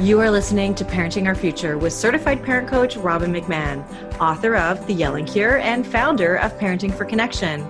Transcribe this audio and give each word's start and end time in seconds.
You 0.00 0.18
are 0.20 0.30
listening 0.30 0.74
to 0.76 0.84
Parenting 0.86 1.26
Our 1.26 1.34
Future 1.34 1.76
with 1.76 1.92
certified 1.92 2.42
parent 2.42 2.68
coach 2.68 2.96
Robbin 2.96 3.34
McManne, 3.34 3.84
author 4.18 4.56
of 4.56 4.86
The 4.86 4.94
Yelling 4.94 5.26
Cure 5.26 5.58
and 5.58 5.86
founder 5.86 6.36
of 6.36 6.58
Parenting 6.58 6.96
for 6.96 7.04
Connection. 7.04 7.60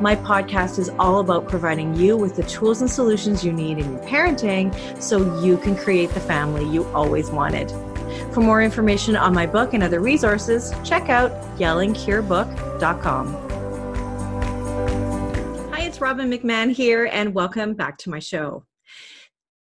My 0.00 0.16
podcast 0.16 0.78
is 0.78 0.88
all 0.98 1.20
about 1.20 1.46
providing 1.46 1.94
you 1.94 2.16
with 2.16 2.36
the 2.36 2.42
tools 2.44 2.80
and 2.80 2.90
solutions 2.90 3.44
you 3.44 3.52
need 3.52 3.76
in 3.76 3.92
your 3.92 4.02
parenting 4.04 4.72
so 5.02 5.38
you 5.42 5.58
can 5.58 5.76
create 5.76 6.08
the 6.12 6.20
family 6.20 6.66
you 6.66 6.86
always 6.94 7.30
wanted. 7.30 7.70
For 8.32 8.40
more 8.40 8.62
information 8.62 9.14
on 9.14 9.34
my 9.34 9.44
book 9.44 9.74
and 9.74 9.82
other 9.82 10.00
resources, 10.00 10.72
check 10.84 11.10
out 11.10 11.32
yellingcurebook.com. 11.58 13.34
Hi, 15.70 15.82
it's 15.82 16.00
Robbin 16.00 16.30
McManne 16.30 16.72
here, 16.72 17.10
and 17.12 17.34
welcome 17.34 17.74
back 17.74 17.98
to 17.98 18.08
my 18.08 18.20
show. 18.20 18.64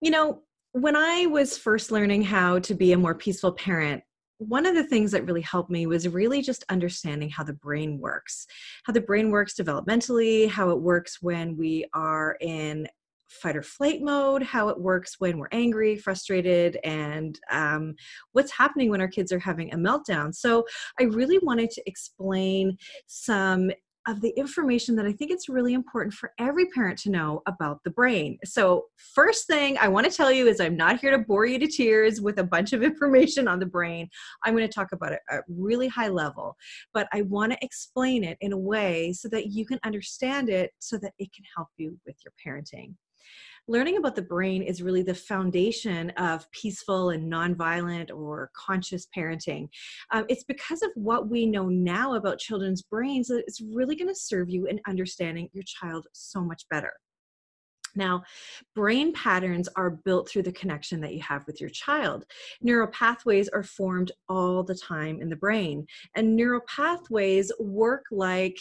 You 0.01 0.09
know, 0.09 0.41
when 0.71 0.95
I 0.95 1.25
was 1.25 1.57
first 1.57 1.91
learning 1.91 2.23
how 2.23 2.59
to 2.59 2.73
be 2.73 2.93
a 2.93 2.97
more 2.97 3.15
peaceful 3.15 3.51
parent, 3.51 4.03
one 4.39 4.65
of 4.65 4.75
the 4.75 4.83
things 4.83 5.11
that 5.11 5.25
really 5.25 5.41
helped 5.41 5.71
me 5.71 5.87
was 5.87 6.07
really 6.07 6.41
just 6.41 6.63
understanding 6.69 7.29
how 7.29 7.43
the 7.43 7.53
brain 7.53 7.97
works, 7.99 8.45
how 8.83 8.93
the 8.93 9.01
brain 9.01 9.31
works 9.31 9.55
developmentally, 9.55 10.47
how 10.47 10.69
it 10.69 10.79
works 10.79 11.17
when 11.21 11.57
we 11.57 11.85
are 11.93 12.37
in 12.39 12.87
fight 13.29 13.57
or 13.57 13.63
flight 13.63 14.01
mode, 14.01 14.41
how 14.41 14.69
it 14.69 14.79
works 14.79 15.15
when 15.19 15.37
we're 15.37 15.49
angry, 15.51 15.97
frustrated, 15.97 16.77
and 16.83 17.39
um, 17.51 17.93
what's 18.31 18.51
happening 18.51 18.89
when 18.89 19.01
our 19.01 19.07
kids 19.07 19.31
are 19.31 19.39
having 19.39 19.73
a 19.73 19.77
meltdown. 19.77 20.33
So, 20.33 20.65
I 20.99 21.03
really 21.03 21.39
wanted 21.39 21.69
to 21.71 21.83
explain 21.85 22.77
some 23.07 23.71
of 24.07 24.21
the 24.21 24.29
information 24.37 24.95
that 24.95 25.05
I 25.05 25.11
think 25.11 25.31
it's 25.31 25.49
really 25.49 25.73
important 25.73 26.13
for 26.13 26.31
every 26.39 26.65
parent 26.67 26.97
to 26.99 27.09
know 27.09 27.41
about 27.45 27.83
the 27.83 27.89
brain. 27.89 28.37
So, 28.45 28.85
first 28.95 29.47
thing 29.47 29.77
I 29.77 29.89
want 29.89 30.09
to 30.09 30.15
tell 30.15 30.31
you 30.31 30.47
is 30.47 30.61
I'm 30.61 30.77
not 30.77 30.99
here 30.99 31.11
to 31.11 31.19
bore 31.19 31.45
you 31.45 31.59
to 31.59 31.67
tears 31.67 32.21
with 32.21 32.39
a 32.39 32.43
bunch 32.43 32.73
of 32.73 32.83
information 32.91 33.47
on 33.47 33.59
the 33.59 33.65
brain. 33.65 34.09
I'm 34.43 34.55
going 34.55 34.67
to 34.67 34.73
talk 34.73 34.91
about 34.93 35.11
it 35.11 35.19
at 35.29 35.43
really 35.47 35.87
high 35.87 36.09
level, 36.09 36.55
but 36.93 37.07
I 37.13 37.23
want 37.23 37.51
to 37.51 37.57
explain 37.61 38.23
it 38.23 38.37
in 38.41 38.53
a 38.53 38.57
way 38.57 39.13
so 39.13 39.27
that 39.29 39.47
you 39.47 39.65
can 39.65 39.79
understand 39.83 40.49
it 40.49 40.71
so 40.79 40.97
that 40.97 41.13
it 41.19 41.33
can 41.33 41.43
help 41.55 41.67
you 41.77 41.97
with 42.05 42.15
your 42.23 42.33
parenting 42.45 42.95
learning 43.67 43.97
about 43.97 44.15
the 44.15 44.21
brain 44.21 44.61
is 44.61 44.81
really 44.81 45.03
the 45.03 45.13
foundation 45.13 46.09
of 46.11 46.49
peaceful 46.51 47.09
and 47.09 47.31
nonviolent 47.31 48.11
or 48.15 48.49
conscious 48.55 49.07
parenting. 49.15 49.67
Um, 50.11 50.25
it's 50.29 50.43
because 50.43 50.81
of 50.81 50.91
what 50.95 51.29
we 51.29 51.45
know 51.45 51.67
now 51.67 52.15
about 52.15 52.39
children's 52.39 52.81
brains 52.81 53.27
that 53.27 53.43
it's 53.47 53.61
really 53.61 53.95
going 53.95 54.07
to 54.07 54.15
serve 54.15 54.49
you 54.49 54.65
in 54.67 54.79
understanding 54.87 55.49
your 55.53 55.63
child 55.65 56.07
so 56.13 56.41
much 56.41 56.63
better. 56.69 56.93
Now, 57.95 58.23
brain 58.75 59.11
patterns 59.11 59.67
are 59.75 59.89
built 59.89 60.29
through 60.29 60.43
the 60.43 60.51
connection 60.51 61.01
that 61.01 61.15
you 61.15 61.21
have 61.21 61.45
with 61.47 61.59
your 61.59 61.71
child. 61.71 62.25
Neural 62.61 62.87
pathways 62.89 63.49
are 63.49 63.63
formed 63.63 64.11
all 64.29 64.63
the 64.63 64.75
time 64.75 65.19
in 65.19 65.29
the 65.29 65.35
brain, 65.35 65.85
and 66.15 66.35
neural 66.35 66.61
pathways 66.67 67.51
work 67.59 68.05
like 68.11 68.57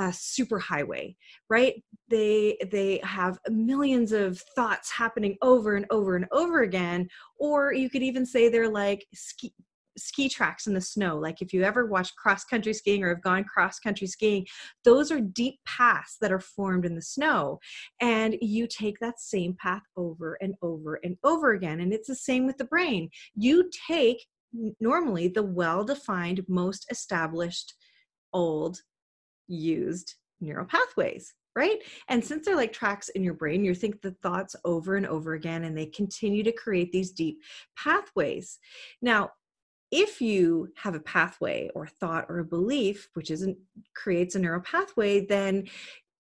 a 0.00 0.04
superhighway 0.04 1.14
right? 1.50 1.82
They 2.08 2.56
they 2.70 3.00
have 3.02 3.38
millions 3.50 4.12
of 4.12 4.38
thoughts 4.56 4.90
happening 4.90 5.36
over 5.42 5.76
and 5.76 5.84
over 5.90 6.16
and 6.16 6.26
over 6.32 6.62
again 6.62 7.08
or 7.38 7.74
you 7.74 7.90
could 7.90 8.02
even 8.02 8.24
say 8.24 8.48
they're 8.48 8.70
like 8.70 9.04
ski 9.12 9.52
ski 9.98 10.28
tracks 10.28 10.66
in 10.66 10.72
the 10.72 10.80
snow. 10.80 11.18
Like 11.18 11.42
if 11.42 11.52
you 11.52 11.62
ever 11.62 11.84
watch 11.84 12.14
cross 12.16 12.44
country 12.44 12.72
skiing 12.72 13.02
or 13.02 13.10
have 13.10 13.22
gone 13.22 13.44
cross 13.44 13.78
country 13.78 14.06
skiing 14.06 14.46
those 14.84 15.10
are 15.10 15.20
deep 15.20 15.56
paths 15.66 16.16
that 16.20 16.32
are 16.32 16.40
formed 16.40 16.86
in 16.86 16.94
the 16.94 17.02
snow 17.02 17.58
and 18.00 18.36
you 18.40 18.66
take 18.66 18.98
that 19.00 19.20
same 19.20 19.54
path 19.60 19.82
over 19.96 20.38
and 20.40 20.54
over 20.62 21.00
and 21.04 21.16
over 21.24 21.52
again 21.52 21.80
and 21.80 21.92
it's 21.92 22.08
the 22.08 22.14
same 22.14 22.46
with 22.46 22.56
the 22.56 22.64
brain. 22.64 23.10
You 23.34 23.68
take 23.88 24.24
normally 24.80 25.28
the 25.28 25.42
well 25.42 25.84
defined 25.84 26.44
most 26.48 26.86
established 26.90 27.74
old 28.32 28.80
used 29.50 30.14
neural 30.40 30.66
pathways 30.66 31.34
right? 31.56 31.78
And 32.08 32.24
since 32.24 32.46
they're 32.46 32.54
like 32.54 32.72
tracks 32.72 33.08
in 33.10 33.24
your 33.24 33.34
brain 33.34 33.64
you 33.64 33.74
think 33.74 34.00
the 34.00 34.12
thoughts 34.22 34.54
over 34.64 34.96
and 34.96 35.06
over 35.06 35.34
again 35.34 35.64
and 35.64 35.76
they 35.76 35.86
continue 35.86 36.42
to 36.44 36.52
create 36.52 36.92
these 36.92 37.10
deep 37.10 37.42
pathways. 37.76 38.58
Now 39.02 39.30
if 39.90 40.20
you 40.20 40.68
have 40.76 40.94
a 40.94 41.00
pathway 41.00 41.68
or 41.74 41.88
thought 41.88 42.26
or 42.28 42.38
a 42.38 42.44
belief 42.44 43.08
which 43.14 43.30
isn't 43.32 43.58
creates 43.96 44.36
a 44.36 44.38
neural 44.38 44.60
pathway 44.60 45.26
then 45.26 45.66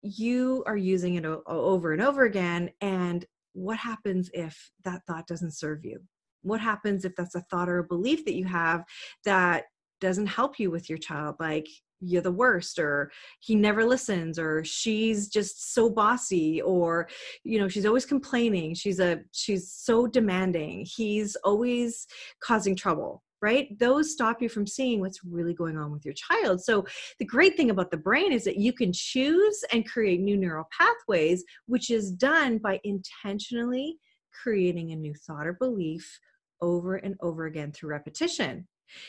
you 0.03 0.63
are 0.67 0.77
using 0.77 1.15
it 1.15 1.25
over 1.25 1.91
and 1.91 2.01
over 2.01 2.25
again 2.25 2.69
and 2.81 3.25
what 3.53 3.77
happens 3.77 4.29
if 4.33 4.69
that 4.83 5.01
thought 5.07 5.27
doesn't 5.27 5.53
serve 5.53 5.83
you? 5.83 5.99
What 6.43 6.59
happens 6.59 7.05
if 7.05 7.15
that's 7.15 7.35
a 7.35 7.41
thought 7.49 7.69
or 7.69 7.79
a 7.79 7.83
belief 7.83 8.25
that 8.25 8.35
you 8.35 8.45
have 8.45 8.83
that 9.23 9.63
doesn't 10.01 10.27
help 10.27 10.59
you 10.59 10.69
with 10.69 10.89
your 10.89 10.99
child 10.99 11.35
like 11.39 11.67
you're 12.01 12.21
the 12.21 12.31
worst 12.31 12.79
or 12.79 13.11
he 13.39 13.55
never 13.55 13.85
listens 13.85 14.37
or 14.37 14.63
she's 14.63 15.27
just 15.27 15.73
so 15.73 15.89
bossy 15.89 16.61
or 16.61 17.07
you 17.43 17.59
know 17.59 17.67
she's 17.67 17.85
always 17.85 18.05
complaining. 18.05 18.73
She's 18.73 18.99
a 18.99 19.19
she's 19.31 19.71
so 19.71 20.07
demanding. 20.07 20.85
He's 20.85 21.35
always 21.43 22.07
causing 22.41 22.75
trouble 22.75 23.23
right? 23.41 23.77
Those 23.77 24.11
stop 24.11 24.41
you 24.41 24.49
from 24.49 24.65
seeing 24.65 25.01
what's 25.01 25.19
really 25.23 25.53
going 25.53 25.77
on 25.77 25.91
with 25.91 26.03
your 26.03 26.15
child. 26.15 26.63
So 26.63 26.83
the 27.19 27.25
great 27.25 27.55
thing 27.55 27.69
about 27.69 27.91
the 27.91 27.97
brain 27.97 28.31
is 28.31 28.43
that 28.45 28.57
you 28.57 28.73
can 28.73 28.91
choose 28.91 29.63
and 29.71 29.87
create 29.87 30.19
new 30.19 30.35
neural 30.35 30.67
pathways 30.75 31.43
which 31.67 31.91
is 31.91 32.11
done 32.11 32.57
by 32.57 32.79
intentionally 32.83 33.97
creating 34.41 34.91
a 34.91 34.95
new 34.95 35.13
thought 35.13 35.47
or 35.47 35.53
belief 35.53 36.19
over 36.61 36.95
and 36.95 37.15
over 37.21 37.45
again 37.45 37.71
through 37.71 37.89
repetition 37.89 38.67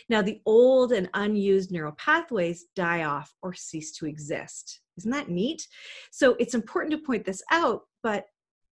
now, 0.08 0.22
the 0.22 0.40
old 0.46 0.92
and 0.92 1.08
unused 1.14 1.70
neural 1.70 1.92
pathways 1.92 2.66
die 2.74 3.04
off 3.04 3.34
or 3.42 3.54
cease 3.54 3.92
to 3.98 4.06
exist. 4.06 4.80
Isn't 4.98 5.10
that 5.10 5.28
neat? 5.28 5.66
So 6.10 6.36
it's 6.38 6.54
important 6.54 6.92
to 6.92 7.06
point 7.06 7.24
this 7.24 7.42
out, 7.50 7.82
but 8.02 8.26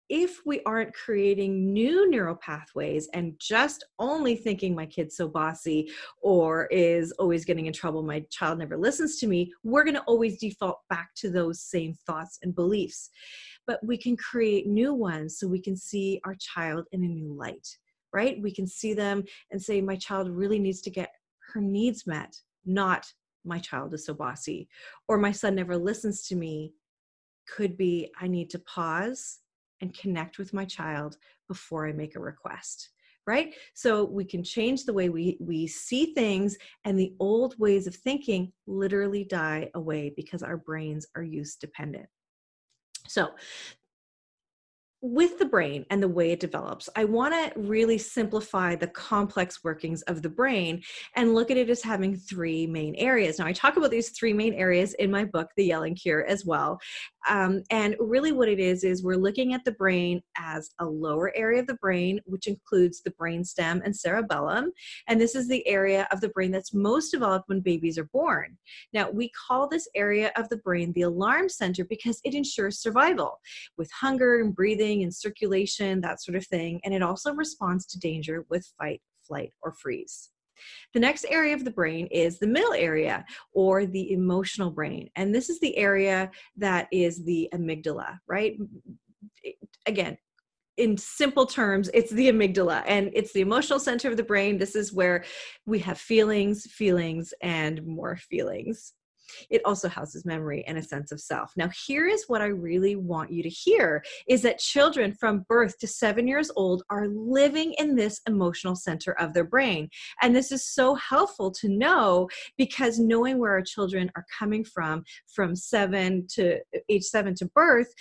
if 0.10 0.42
we 0.46 0.62
aren't 0.66 0.94
creating 0.94 1.74
new 1.74 2.10
neural 2.10 2.36
pathways 2.36 3.08
and 3.14 3.34
just 3.40 3.86
only 4.00 4.36
thinking 4.36 4.76
my 4.76 4.86
kid's 4.86 5.16
so 5.16 5.28
bossy 5.28 5.90
or 6.22 6.68
is 6.68 7.12
always 7.14 7.46
getting 7.46 7.66
in 7.68 7.74
trouble, 7.74 8.04
my 8.04 8.24
child 8.30 8.60
never 8.60 8.78
listens 8.78 9.18
to 9.20 9.28
me, 9.28 9.52
we're 9.64 9.84
going 9.84 9.96
to 9.96 10.04
always 10.04 10.40
default 10.40 10.80
back 10.90 11.10
to 11.16 11.30
those 11.30 11.62
same 11.62 11.94
thoughts 12.06 12.38
and 12.44 12.54
beliefs. 12.54 13.10
But 13.66 13.80
we 13.84 13.98
can 13.98 14.18
create 14.18 14.68
new 14.68 14.94
ones 14.94 15.40
so 15.40 15.48
we 15.48 15.62
can 15.62 15.76
see 15.76 16.20
our 16.26 16.36
child 16.36 16.86
in 16.92 17.04
a 17.04 17.08
new 17.08 17.34
light 17.34 17.68
right? 18.14 18.42
We 18.42 18.52
can 18.52 18.68
see 18.68 18.94
them 18.94 19.24
and 19.52 19.62
say, 19.62 19.82
my 19.82 19.96
child 19.96 20.30
really 20.30 20.60
needs 20.60 20.82
to 20.82 20.90
get 20.90 21.12
her 21.54 21.62
needs 21.62 22.08
met, 22.08 22.36
not 22.66 23.12
my 23.46 23.60
child 23.60 23.94
is 23.94 24.06
so 24.06 24.14
bossy, 24.14 24.70
or 25.08 25.18
my 25.18 25.32
son 25.32 25.56
never 25.56 25.78
listens 25.78 26.28
to 26.28 26.36
me. 26.36 26.74
Could 27.48 27.76
be, 27.76 28.12
I 28.20 28.28
need 28.28 28.50
to 28.52 28.60
pause 28.60 29.40
and 29.82 29.98
connect 29.98 30.38
with 30.38 30.54
my 30.54 30.64
child 30.64 31.18
before 31.48 31.88
I 31.88 31.92
make 31.92 32.16
a 32.16 32.22
request 32.22 32.90
right 33.26 33.54
so 33.74 34.04
we 34.04 34.26
can 34.26 34.44
change 34.44 34.84
the 34.84 34.94
way 34.94 35.10
we 35.10 35.38
we 35.40 35.66
see 35.66 36.14
things 36.14 36.58
and 36.86 37.00
the 37.00 37.14
old 37.20 37.58
ways 37.58 37.88
of 37.88 37.96
thinking 37.96 38.52
literally 38.68 39.24
die 39.24 39.70
away 39.76 40.12
because 40.16 40.44
our 40.44 40.58
brains 40.58 41.08
are 41.16 41.24
use 41.24 41.56
dependent 41.56 42.06
so 43.08 43.30
with 45.06 45.38
the 45.38 45.46
brain 45.46 45.86
and 45.90 46.02
the 46.02 46.08
way 46.08 46.32
it 46.32 46.40
develops, 46.40 46.88
I 46.96 47.04
want 47.04 47.34
to 47.34 47.60
really 47.60 47.98
simplify 47.98 48.74
the 48.74 48.88
complex 48.88 49.62
workings 49.62 50.02
of 50.04 50.22
the 50.22 50.30
brain 50.30 50.82
and 51.18 51.36
look 51.36 51.52
at 51.52 51.58
it 51.58 51.70
as 51.70 51.84
having 51.84 52.16
three 52.16 52.66
main 52.66 52.96
areas. 52.96 53.38
Now, 53.38 53.46
I 53.46 53.52
talk 53.52 53.76
about 53.76 53.92
these 53.92 54.12
three 54.12 54.32
main 54.32 54.54
areas 54.54 54.94
in 54.94 55.12
my 55.12 55.26
book, 55.26 55.50
The 55.58 55.66
Yelling 55.66 55.96
Cure, 55.96 56.24
as 56.26 56.46
well. 56.46 56.80
Um, 57.28 57.64
and 57.70 57.98
really, 58.00 58.32
what 58.32 58.48
it 58.48 58.60
is, 58.60 58.86
is 58.86 59.04
we're 59.04 59.16
looking 59.16 59.54
at 59.54 59.66
the 59.66 59.74
brain 59.74 60.22
as 60.38 60.72
a 60.80 60.86
lower 60.86 61.36
area 61.36 61.60
of 61.60 61.68
the 61.68 61.76
brain, 61.76 62.22
which 62.26 62.48
includes 62.48 63.02
the 63.02 63.12
brainstem 63.12 63.82
and 63.84 63.96
cerebellum. 63.96 64.72
And 65.10 65.20
this 65.20 65.36
is 65.36 65.50
the 65.50 65.68
area 65.68 66.08
of 66.14 66.22
the 66.22 66.30
brain 66.30 66.52
that's 66.52 66.74
most 66.74 67.12
developed 67.12 67.50
when 67.50 67.60
babies 67.60 67.98
are 67.98 68.10
born. 68.14 68.58
Now, 68.94 69.10
we 69.10 69.32
call 69.48 69.68
this 69.68 69.88
area 69.96 70.32
of 70.38 70.48
the 70.48 70.58
brain 70.58 70.94
the 70.94 71.02
alarm 71.02 71.50
center 71.50 71.84
because 71.84 72.22
it 72.24 72.36
ensures 72.36 72.80
survival 72.80 73.40
with 73.78 73.92
hunger 73.92 74.40
and 74.40 74.56
breathing 74.56 74.93
and 75.02 75.14
circulation, 75.14 76.02
that 76.02 76.22
sort 76.22 76.36
of 76.36 76.46
thing. 76.46 76.80
And 76.84 76.94
it 76.94 77.02
also 77.02 77.34
responds 77.34 77.88
to 77.88 78.00
danger 78.00 78.46
with 78.50 78.72
fight, 78.78 79.02
flight, 79.26 79.52
or 79.64 79.74
freeze. 79.74 80.30
The 80.94 81.00
next 81.00 81.26
area 81.30 81.56
of 81.56 81.66
the 81.66 81.72
brain 81.72 82.08
is 82.08 82.38
the 82.38 82.48
middle 82.48 82.74
area 82.74 83.26
or 83.54 83.86
the 83.86 84.12
emotional 84.12 84.70
brain. 84.70 85.10
And 85.16 85.34
this 85.34 85.50
is 85.50 85.60
the 85.60 85.76
area 85.78 86.30
that 86.58 86.88
is 86.92 87.24
the 87.24 87.50
amygdala, 87.54 88.20
right? 88.28 88.56
Again, 89.88 90.18
in 90.78 90.98
simple 90.98 91.46
terms, 91.46 91.90
it's 91.94 92.12
the 92.12 92.30
amygdala 92.30 92.84
and 92.88 93.12
it's 93.14 93.34
the 93.34 93.42
emotional 93.42 93.80
center 93.80 94.10
of 94.10 94.18
the 94.18 94.24
brain. 94.24 94.58
This 94.58 94.76
is 94.76 94.94
where 94.94 95.24
we 95.66 95.80
have 95.80 95.98
feelings, 95.98 96.66
feelings, 96.66 97.34
and 97.42 97.86
more 97.86 98.16
feelings. 98.18 98.94
It 99.50 99.62
also 99.66 99.90
houses 99.90 100.26
memory 100.26 100.64
and 100.68 100.78
a 100.78 100.84
sense 100.84 101.12
of 101.12 101.20
self. 101.20 101.52
Now, 101.56 101.70
here 101.86 102.08
is 102.08 102.26
what 102.28 102.42
I 102.42 102.48
really 102.48 102.96
want 102.96 103.32
you 103.32 103.44
to 103.44 103.50
hear 103.50 104.04
is 104.28 104.42
that 104.44 104.60
children 104.60 105.14
from 105.14 105.46
birth 105.48 105.78
to 105.80 105.88
7 105.88 106.28
years 106.28 106.52
old 106.56 106.84
are 106.90 107.08
living 107.08 107.74
in 107.78 107.96
this 107.96 108.22
emotional 108.28 108.76
center 108.76 109.14
of 109.20 109.34
their 109.34 109.44
brain. 109.44 109.90
And 110.22 110.36
this 110.36 110.52
is 110.52 110.66
so 110.66 110.96
helpful 110.96 111.52
to 111.52 111.70
know 111.70 112.30
because 112.58 113.00
knowing 113.00 113.40
where 113.40 113.52
our 113.52 113.62
children 113.62 114.12
are 114.16 114.26
coming 114.38 114.64
from 114.64 115.04
from 115.28 115.56
7 115.56 116.28
to 116.36 116.60
age 116.90 117.04
7 117.04 117.36
to 117.36 117.46
birth 117.54 117.94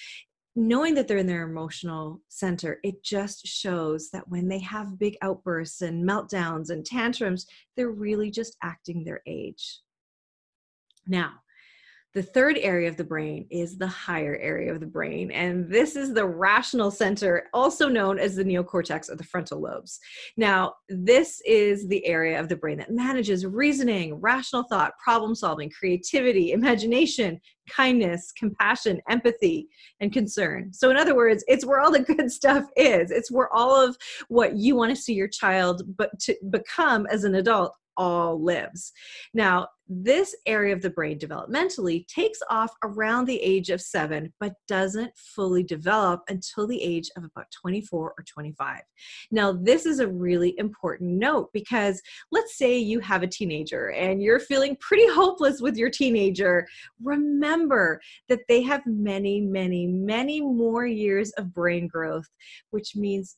knowing 0.55 0.95
that 0.95 1.09
they're 1.09 1.19
in 1.19 1.27
their 1.27 1.49
emotional 1.49 2.21
center, 2.29 2.79
it 2.83 3.03
just 3.03 3.47
shows 3.47 4.11
that 4.11 4.29
when 4.29 4.49
they 4.49 4.59
have 4.59 4.99
big 4.99 5.17
outbursts 5.23 5.81
and 5.81 6.07
meltdowns 6.07 6.71
and 6.71 6.85
tantrums, 6.85 7.47
they're 7.77 7.91
really 7.91 8.31
just 8.31 8.57
acting 8.63 9.03
their 9.03 9.23
age. 9.27 9.81
Now, 11.07 11.33
the 12.15 12.23
third 12.23 12.59
area 12.59 12.91
of 12.91 12.99
the 12.99 13.05
brain 13.05 13.47
is 13.51 13.79
the 13.79 13.87
higher 13.87 14.37
area 14.37 14.71
of 14.71 14.81
the 14.81 14.87
brain, 14.87 15.31
and 15.31 15.67
this 15.67 15.97
is 15.97 16.13
the 16.13 16.27
rational 16.27 16.91
center, 16.91 17.45
also 17.55 17.89
known 17.89 18.19
as 18.19 18.37
the 18.37 18.45
neocortex 18.45 19.11
or 19.11 19.17
the 19.17 19.25
frontal 19.25 19.63
lobes. 19.63 19.99
Now, 20.37 20.75
this 20.91 21.41
is 21.47 21.89
the 21.89 22.05
area 22.05 22.39
of 22.39 22.51
the 22.51 22.57
brain 22.57 22.77
that 22.79 22.91
manages 22.91 23.47
reasoning, 23.47 24.15
rational 24.17 24.65
thought, 24.65 24.93
problem 25.03 25.35
solving, 25.35 25.71
creativity, 25.71 26.53
imagination, 26.53 27.41
kindness, 27.71 28.31
compassion, 28.33 29.01
empathy, 29.09 29.69
and 30.01 30.13
concern. 30.13 30.71
So, 30.75 30.91
in 30.91 30.99
other 30.99 31.17
words, 31.17 31.43
it's 31.49 31.65
where 31.65 31.81
all 31.81 31.93
the 31.93 32.01
good 32.01 32.31
stuff 32.31 32.65
is. 32.77 33.11
It's 33.11 33.31
where 33.31 33.49
all 33.55 33.75
of 33.75 33.97
what 34.29 34.57
you 34.57 34.77
want 34.77 34.95
to 34.95 35.01
see 35.01 35.15
your 35.15 35.29
child 35.29 35.83
but 35.97 36.11
to 36.21 36.37
become 36.51 37.07
as 37.07 37.25
an 37.25 37.37
adult 37.37 37.75
all 37.97 38.43
lives. 38.43 38.93
Now, 39.35 39.69
this 39.89 40.35
area 40.47 40.73
of 40.73 40.81
the 40.81 40.91
brain 40.91 41.19
developmentally 41.19 42.07
takes 42.07 42.39
off 42.49 42.73
around 42.83 43.27
the 43.27 43.41
age 43.43 43.69
of 43.69 43.81
seven, 43.81 44.33
but 44.41 44.55
doesn't 44.67 45.13
fully 45.17 45.63
develop 45.63 46.23
until 46.29 46.67
the 46.67 46.81
age 46.83 47.11
of 47.17 47.25
about 47.25 47.47
24 47.61 48.15
or 48.17 48.25
25. 48.25 48.81
Now, 49.31 49.53
this 49.53 49.85
is 49.85 49.99
a 49.99 50.09
really 50.09 50.55
important 50.59 51.11
note 51.19 51.51
because 51.53 52.01
let's 52.31 52.57
say 52.57 52.79
you 52.79 53.01
have 53.01 53.23
a 53.23 53.27
teenager 53.27 53.91
and 53.91 54.23
you're 54.23 54.41
feeling 54.41 54.77
pretty 54.81 55.09
hopeless 55.09 55.61
with 55.61 55.77
your 55.77 55.91
teenager. 55.91 56.67
Remember 57.03 58.01
that 58.29 58.41
they 58.49 58.63
have 58.63 58.83
many, 58.87 59.41
many, 59.41 59.87
many 59.87 60.41
more 60.41 60.87
years 60.87 61.33
of 61.33 61.53
brain 61.53 61.87
growth, 61.87 62.29
which 62.71 62.97
means 62.97 63.37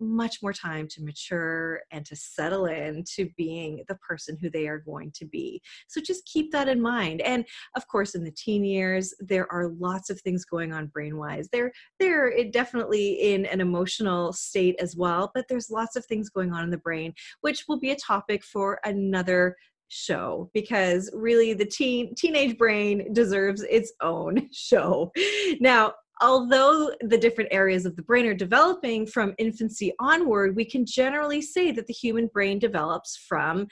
much 0.00 0.42
more 0.42 0.52
time 0.52 0.86
to 0.88 1.02
mature 1.02 1.80
and 1.90 2.04
to 2.06 2.16
settle 2.16 2.66
in 2.66 3.04
to 3.14 3.28
being 3.36 3.84
the 3.88 3.94
person 3.96 4.36
who 4.40 4.50
they 4.50 4.66
are 4.68 4.78
going 4.78 5.12
to 5.12 5.24
be. 5.24 5.60
So 5.88 6.00
just 6.00 6.26
keep 6.26 6.52
that 6.52 6.68
in 6.68 6.80
mind. 6.80 7.20
And 7.22 7.44
of 7.76 7.86
course, 7.88 8.14
in 8.14 8.24
the 8.24 8.30
teen 8.30 8.64
years, 8.64 9.14
there 9.20 9.50
are 9.52 9.68
lots 9.78 10.10
of 10.10 10.20
things 10.20 10.44
going 10.44 10.72
on 10.72 10.86
brain 10.88 11.16
wise. 11.16 11.48
They're 11.50 11.72
they're 11.98 12.32
definitely 12.50 13.32
in 13.32 13.46
an 13.46 13.60
emotional 13.60 14.32
state 14.32 14.76
as 14.80 14.96
well, 14.96 15.30
but 15.34 15.46
there's 15.48 15.70
lots 15.70 15.96
of 15.96 16.04
things 16.06 16.28
going 16.28 16.52
on 16.52 16.64
in 16.64 16.70
the 16.70 16.78
brain, 16.78 17.14
which 17.40 17.64
will 17.68 17.78
be 17.78 17.90
a 17.90 17.96
topic 17.96 18.44
for 18.44 18.80
another 18.84 19.56
show 19.88 20.50
because 20.52 21.10
really 21.14 21.54
the 21.54 21.64
teen 21.64 22.14
teenage 22.14 22.58
brain 22.58 23.12
deserves 23.12 23.62
its 23.62 23.92
own 24.00 24.48
show. 24.52 25.12
Now, 25.60 25.94
although 26.20 26.90
the 27.00 27.18
different 27.18 27.52
areas 27.52 27.86
of 27.86 27.96
the 27.96 28.02
brain 28.02 28.26
are 28.26 28.34
developing 28.34 29.06
from 29.06 29.34
infancy 29.38 29.92
onward, 30.00 30.56
we 30.56 30.64
can 30.64 30.84
generally 30.86 31.42
say 31.42 31.70
that 31.72 31.86
the 31.86 31.92
human 31.92 32.28
brain 32.28 32.58
develops 32.58 33.16
from 33.16 33.68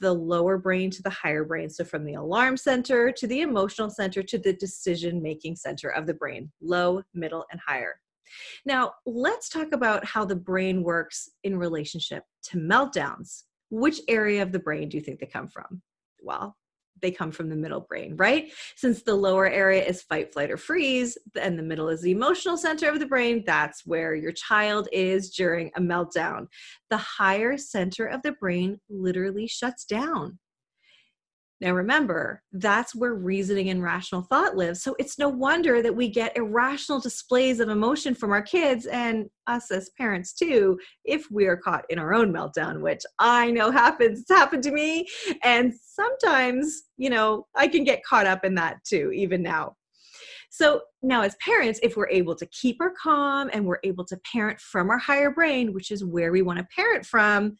the 0.00 0.12
lower 0.12 0.58
brain 0.58 0.90
to 0.90 1.02
the 1.02 1.10
higher 1.10 1.44
brain. 1.44 1.70
So, 1.70 1.84
from 1.84 2.04
the 2.04 2.14
alarm 2.14 2.56
center 2.56 3.12
to 3.12 3.26
the 3.26 3.42
emotional 3.42 3.90
center 3.90 4.22
to 4.22 4.38
the 4.38 4.52
decision 4.52 5.22
making 5.22 5.56
center 5.56 5.90
of 5.90 6.06
the 6.06 6.14
brain, 6.14 6.50
low, 6.60 7.02
middle, 7.14 7.44
and 7.52 7.60
higher. 7.64 7.94
Now, 8.64 8.94
let's 9.06 9.48
talk 9.48 9.72
about 9.72 10.04
how 10.04 10.24
the 10.24 10.36
brain 10.36 10.82
works 10.82 11.28
in 11.44 11.56
relationship 11.58 12.24
to 12.50 12.58
meltdowns. 12.58 13.44
Which 13.70 14.00
area 14.08 14.42
of 14.42 14.52
the 14.52 14.58
brain 14.58 14.88
do 14.88 14.96
you 14.96 15.02
think 15.02 15.20
they 15.20 15.26
come 15.26 15.48
from? 15.48 15.82
Well, 16.22 16.56
they 17.02 17.10
come 17.10 17.30
from 17.30 17.48
the 17.48 17.56
middle 17.56 17.80
brain, 17.80 18.16
right? 18.16 18.52
Since 18.76 19.02
the 19.02 19.14
lower 19.14 19.46
area 19.46 19.84
is 19.84 20.02
fight, 20.02 20.32
flight, 20.32 20.50
or 20.50 20.56
freeze, 20.56 21.18
and 21.40 21.58
the 21.58 21.62
middle 21.62 21.88
is 21.88 22.02
the 22.02 22.12
emotional 22.12 22.56
center 22.56 22.88
of 22.88 22.98
the 22.98 23.06
brain, 23.06 23.42
that's 23.46 23.84
where 23.84 24.14
your 24.14 24.32
child 24.32 24.88
is 24.92 25.30
during 25.30 25.70
a 25.76 25.80
meltdown. 25.80 26.46
The 26.90 26.96
higher 26.96 27.56
center 27.56 28.06
of 28.06 28.22
the 28.22 28.32
brain 28.32 28.78
literally 28.88 29.46
shuts 29.46 29.84
down. 29.84 30.38
Now, 31.60 31.72
remember, 31.72 32.42
that's 32.52 32.94
where 32.94 33.14
reasoning 33.14 33.70
and 33.70 33.82
rational 33.82 34.22
thought 34.22 34.56
lives. 34.56 34.82
So 34.82 34.96
it's 34.98 35.18
no 35.18 35.28
wonder 35.28 35.82
that 35.82 35.94
we 35.94 36.08
get 36.08 36.36
irrational 36.36 37.00
displays 37.00 37.60
of 37.60 37.68
emotion 37.68 38.14
from 38.14 38.32
our 38.32 38.42
kids 38.42 38.86
and 38.86 39.30
us 39.46 39.70
as 39.70 39.90
parents 39.96 40.32
too, 40.32 40.78
if 41.04 41.30
we 41.30 41.46
are 41.46 41.56
caught 41.56 41.84
in 41.90 41.98
our 41.98 42.12
own 42.12 42.32
meltdown, 42.32 42.80
which 42.80 43.02
I 43.18 43.50
know 43.50 43.70
happens. 43.70 44.20
It's 44.20 44.30
happened 44.30 44.64
to 44.64 44.72
me. 44.72 45.06
And 45.42 45.72
sometimes, 45.74 46.84
you 46.96 47.08
know, 47.08 47.46
I 47.54 47.68
can 47.68 47.84
get 47.84 48.04
caught 48.04 48.26
up 48.26 48.44
in 48.44 48.54
that 48.56 48.82
too, 48.84 49.12
even 49.12 49.40
now. 49.42 49.76
So 50.50 50.82
now, 51.02 51.22
as 51.22 51.34
parents, 51.36 51.80
if 51.82 51.96
we're 51.96 52.08
able 52.10 52.36
to 52.36 52.46
keep 52.46 52.80
our 52.80 52.92
calm 53.00 53.50
and 53.52 53.64
we're 53.64 53.80
able 53.84 54.04
to 54.04 54.20
parent 54.30 54.60
from 54.60 54.90
our 54.90 54.98
higher 54.98 55.30
brain, 55.30 55.72
which 55.72 55.90
is 55.90 56.04
where 56.04 56.30
we 56.30 56.42
want 56.42 56.58
to 56.58 56.66
parent 56.74 57.06
from, 57.06 57.56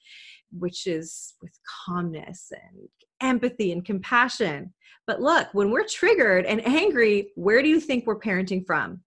which 0.52 0.86
is 0.86 1.34
with 1.42 1.52
calmness 1.86 2.52
and 2.52 2.88
empathy 3.24 3.72
and 3.72 3.84
compassion. 3.84 4.72
But 5.06 5.20
look, 5.20 5.48
when 5.52 5.70
we're 5.70 5.86
triggered 5.86 6.46
and 6.46 6.66
angry, 6.66 7.32
where 7.34 7.62
do 7.62 7.68
you 7.68 7.80
think 7.80 8.06
we're 8.06 8.20
parenting 8.20 8.64
from? 8.64 9.00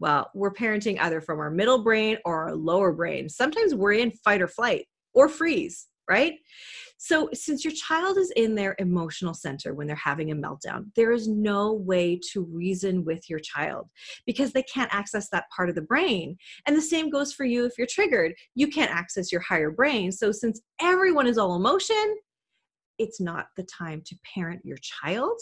Well, 0.00 0.30
we're 0.34 0.52
parenting 0.52 1.00
either 1.00 1.20
from 1.20 1.38
our 1.40 1.50
middle 1.50 1.82
brain 1.82 2.18
or 2.24 2.48
our 2.48 2.54
lower 2.54 2.92
brain. 2.92 3.28
Sometimes 3.28 3.74
we're 3.74 3.92
in 3.92 4.10
fight 4.10 4.42
or 4.42 4.48
flight 4.48 4.86
or 5.14 5.28
freeze, 5.28 5.86
right? 6.08 6.34
So, 6.96 7.28
since 7.34 7.64
your 7.64 7.72
child 7.74 8.16
is 8.16 8.32
in 8.36 8.54
their 8.54 8.76
emotional 8.78 9.34
center 9.34 9.74
when 9.74 9.86
they're 9.86 9.96
having 9.96 10.30
a 10.30 10.34
meltdown, 10.34 10.86
there 10.96 11.12
is 11.12 11.28
no 11.28 11.72
way 11.72 12.18
to 12.32 12.42
reason 12.42 13.04
with 13.04 13.28
your 13.28 13.40
child 13.40 13.88
because 14.26 14.52
they 14.52 14.62
can't 14.62 14.94
access 14.94 15.28
that 15.30 15.44
part 15.54 15.68
of 15.68 15.74
the 15.74 15.82
brain. 15.82 16.36
And 16.66 16.76
the 16.76 16.82
same 16.82 17.10
goes 17.10 17.32
for 17.32 17.44
you 17.44 17.66
if 17.66 17.72
you're 17.76 17.86
triggered. 17.90 18.32
You 18.54 18.68
can't 18.68 18.90
access 18.90 19.30
your 19.32 19.42
higher 19.42 19.70
brain. 19.70 20.12
So, 20.12 20.32
since 20.32 20.62
everyone 20.80 21.26
is 21.26 21.36
all 21.36 21.56
emotion, 21.56 22.16
it's 22.98 23.20
not 23.20 23.48
the 23.56 23.64
time 23.64 24.02
to 24.06 24.16
parent 24.34 24.64
your 24.64 24.78
child. 24.78 25.38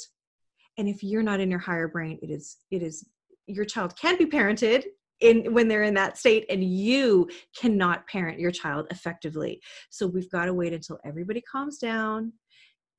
And 0.78 0.88
if 0.88 1.02
you're 1.02 1.22
not 1.22 1.40
in 1.40 1.50
your 1.50 1.60
higher 1.60 1.88
brain 1.88 2.18
it 2.22 2.30
is 2.30 2.58
it 2.70 2.82
is 2.82 3.06
your 3.46 3.64
child 3.64 3.96
can 3.96 4.16
be 4.16 4.26
parented 4.26 4.84
in 5.20 5.52
when 5.52 5.68
they're 5.68 5.82
in 5.82 5.94
that 5.94 6.18
state 6.18 6.46
and 6.48 6.64
you 6.64 7.28
cannot 7.56 8.06
parent 8.08 8.40
your 8.40 8.50
child 8.50 8.86
effectively. 8.90 9.60
So 9.90 10.06
we've 10.06 10.30
got 10.30 10.46
to 10.46 10.54
wait 10.54 10.72
until 10.72 10.98
everybody 11.04 11.40
calms 11.40 11.78
down 11.78 12.32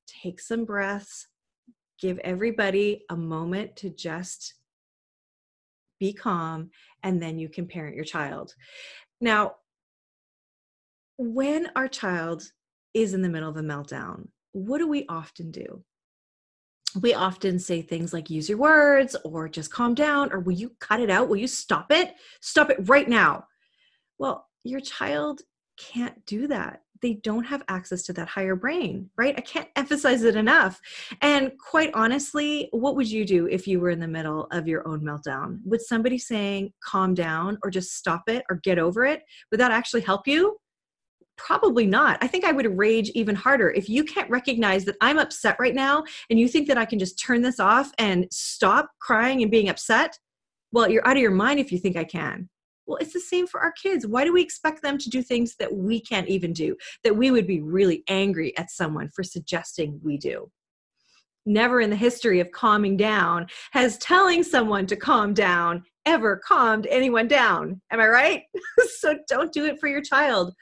take 0.05 0.39
some 0.39 0.65
breaths 0.65 1.27
give 1.99 2.19
everybody 2.19 3.03
a 3.09 3.15
moment 3.15 3.75
to 3.77 3.89
just 3.89 4.55
be 5.99 6.11
calm 6.11 6.69
and 7.03 7.21
then 7.21 7.39
you 7.39 7.47
can 7.47 7.65
parent 7.65 7.95
your 7.95 8.03
child. 8.03 8.53
Now 9.21 9.55
when 11.17 11.69
our 11.75 11.87
child 11.87 12.43
is 12.93 13.13
in 13.13 13.21
the 13.21 13.29
middle 13.29 13.49
of 13.49 13.57
a 13.57 13.61
meltdown 13.61 14.27
what 14.53 14.77
do 14.77 14.87
we 14.87 15.05
often 15.09 15.51
do? 15.51 15.83
We 17.01 17.13
often 17.15 17.57
say 17.59 17.81
things 17.81 18.13
like 18.13 18.29
use 18.29 18.47
your 18.47 18.59
words 18.59 19.15
or 19.23 19.49
just 19.49 19.71
calm 19.71 19.95
down 19.95 20.31
or 20.31 20.39
will 20.39 20.53
you 20.53 20.71
cut 20.79 20.99
it 20.99 21.09
out? 21.09 21.27
Will 21.27 21.37
you 21.37 21.47
stop 21.47 21.91
it? 21.91 22.13
Stop 22.39 22.69
it 22.69 22.77
right 22.81 23.09
now. 23.09 23.45
Well, 24.19 24.47
your 24.63 24.79
child 24.79 25.41
can't 25.77 26.23
do 26.27 26.47
that. 26.47 26.81
They 27.01 27.15
don't 27.15 27.43
have 27.43 27.63
access 27.67 28.03
to 28.03 28.13
that 28.13 28.29
higher 28.29 28.55
brain, 28.55 29.09
right? 29.17 29.33
I 29.35 29.41
can't 29.41 29.67
emphasize 29.75 30.23
it 30.23 30.35
enough. 30.35 30.79
And 31.21 31.51
quite 31.57 31.91
honestly, 31.95 32.69
what 32.71 32.95
would 32.95 33.09
you 33.09 33.25
do 33.25 33.47
if 33.47 33.67
you 33.67 33.79
were 33.79 33.89
in 33.89 33.99
the 33.99 34.07
middle 34.07 34.47
of 34.51 34.67
your 34.67 34.87
own 34.87 35.01
meltdown? 35.01 35.59
Would 35.65 35.81
somebody 35.81 36.19
saying 36.19 36.73
calm 36.83 37.15
down 37.15 37.57
or 37.63 37.71
just 37.71 37.97
stop 37.97 38.23
it 38.27 38.45
or 38.51 38.57
get 38.63 38.77
over 38.77 39.03
it, 39.03 39.23
would 39.49 39.59
that 39.59 39.71
actually 39.71 40.01
help 40.01 40.27
you? 40.27 40.57
Probably 41.45 41.85
not. 41.85 42.17
I 42.21 42.27
think 42.27 42.45
I 42.45 42.53
would 42.53 42.77
rage 42.77 43.09
even 43.09 43.35
harder. 43.35 43.69
If 43.69 43.89
you 43.89 44.05
can't 44.05 44.29
recognize 44.29 44.85
that 44.85 44.95
I'm 45.01 45.17
upset 45.17 45.57
right 45.59 45.75
now 45.75 46.05
and 46.29 46.39
you 46.39 46.47
think 46.47 46.69
that 46.69 46.77
I 46.77 46.85
can 46.85 46.99
just 46.99 47.19
turn 47.19 47.41
this 47.41 47.59
off 47.59 47.91
and 47.97 48.27
stop 48.31 48.89
crying 49.01 49.41
and 49.41 49.51
being 49.51 49.67
upset, 49.67 50.17
well, 50.71 50.89
you're 50.89 51.05
out 51.05 51.17
of 51.17 51.21
your 51.21 51.31
mind 51.31 51.59
if 51.59 51.69
you 51.69 51.79
think 51.79 51.97
I 51.97 52.05
can. 52.05 52.47
Well, 52.85 52.97
it's 53.01 53.11
the 53.11 53.19
same 53.19 53.45
for 53.45 53.59
our 53.59 53.73
kids. 53.73 54.07
Why 54.07 54.23
do 54.23 54.31
we 54.31 54.41
expect 54.41 54.81
them 54.81 54.97
to 54.97 55.09
do 55.09 55.21
things 55.21 55.55
that 55.59 55.73
we 55.73 55.99
can't 55.99 56.29
even 56.29 56.53
do, 56.53 56.77
that 57.03 57.17
we 57.17 57.29
would 57.29 57.45
be 57.45 57.59
really 57.59 58.03
angry 58.07 58.57
at 58.57 58.71
someone 58.71 59.09
for 59.09 59.21
suggesting 59.21 59.99
we 60.01 60.17
do? 60.17 60.49
Never 61.45 61.81
in 61.81 61.89
the 61.89 61.97
history 61.97 62.39
of 62.39 62.51
calming 62.51 62.95
down 62.95 63.47
has 63.71 63.97
telling 63.97 64.43
someone 64.43 64.85
to 64.87 64.95
calm 64.95 65.33
down 65.33 65.83
ever 66.05 66.37
calmed 66.37 66.87
anyone 66.89 67.27
down. 67.27 67.81
Am 67.91 67.99
I 67.99 68.07
right? 68.07 68.43
so 68.99 69.15
don't 69.27 69.51
do 69.51 69.65
it 69.65 69.77
for 69.81 69.89
your 69.89 70.01
child 70.01 70.53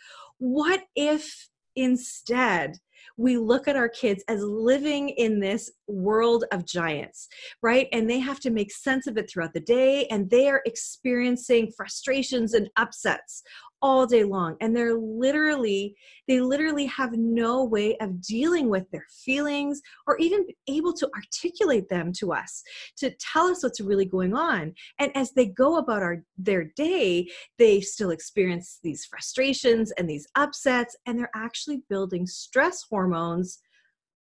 what 0.41 0.81
if 0.95 1.49
instead 1.75 2.75
we 3.15 3.37
look 3.37 3.67
at 3.67 3.75
our 3.75 3.87
kids 3.87 4.23
as 4.27 4.41
living 4.41 5.09
in 5.09 5.39
this 5.39 5.71
world 5.87 6.45
of 6.51 6.65
giants, 6.65 7.27
right? 7.61 7.87
And 7.93 8.09
they 8.09 8.19
have 8.19 8.39
to 8.39 8.49
make 8.49 8.71
sense 8.71 9.05
of 9.05 9.17
it 9.17 9.29
throughout 9.29 9.53
the 9.53 9.59
day, 9.59 10.07
and 10.07 10.27
they 10.31 10.49
are 10.49 10.63
experiencing 10.65 11.71
frustrations 11.77 12.55
and 12.55 12.69
upsets 12.75 13.43
all 13.81 14.05
day 14.05 14.23
long 14.23 14.55
and 14.61 14.75
they're 14.75 14.95
literally 14.95 15.95
they 16.27 16.39
literally 16.39 16.85
have 16.85 17.13
no 17.13 17.63
way 17.63 17.97
of 17.97 18.21
dealing 18.21 18.69
with 18.69 18.89
their 18.91 19.05
feelings 19.25 19.81
or 20.07 20.17
even 20.17 20.45
able 20.67 20.93
to 20.93 21.09
articulate 21.15 21.89
them 21.89 22.13
to 22.13 22.31
us 22.31 22.63
to 22.97 23.11
tell 23.19 23.47
us 23.47 23.63
what's 23.63 23.81
really 23.81 24.05
going 24.05 24.33
on. 24.33 24.73
And 24.99 25.15
as 25.15 25.31
they 25.31 25.47
go 25.47 25.77
about 25.77 26.03
our 26.03 26.23
their 26.37 26.65
day 26.75 27.27
they 27.57 27.81
still 27.81 28.11
experience 28.11 28.79
these 28.83 29.05
frustrations 29.05 29.91
and 29.93 30.09
these 30.09 30.27
upsets 30.35 30.95
and 31.05 31.17
they're 31.17 31.31
actually 31.35 31.83
building 31.89 32.25
stress 32.27 32.85
hormones 32.89 33.59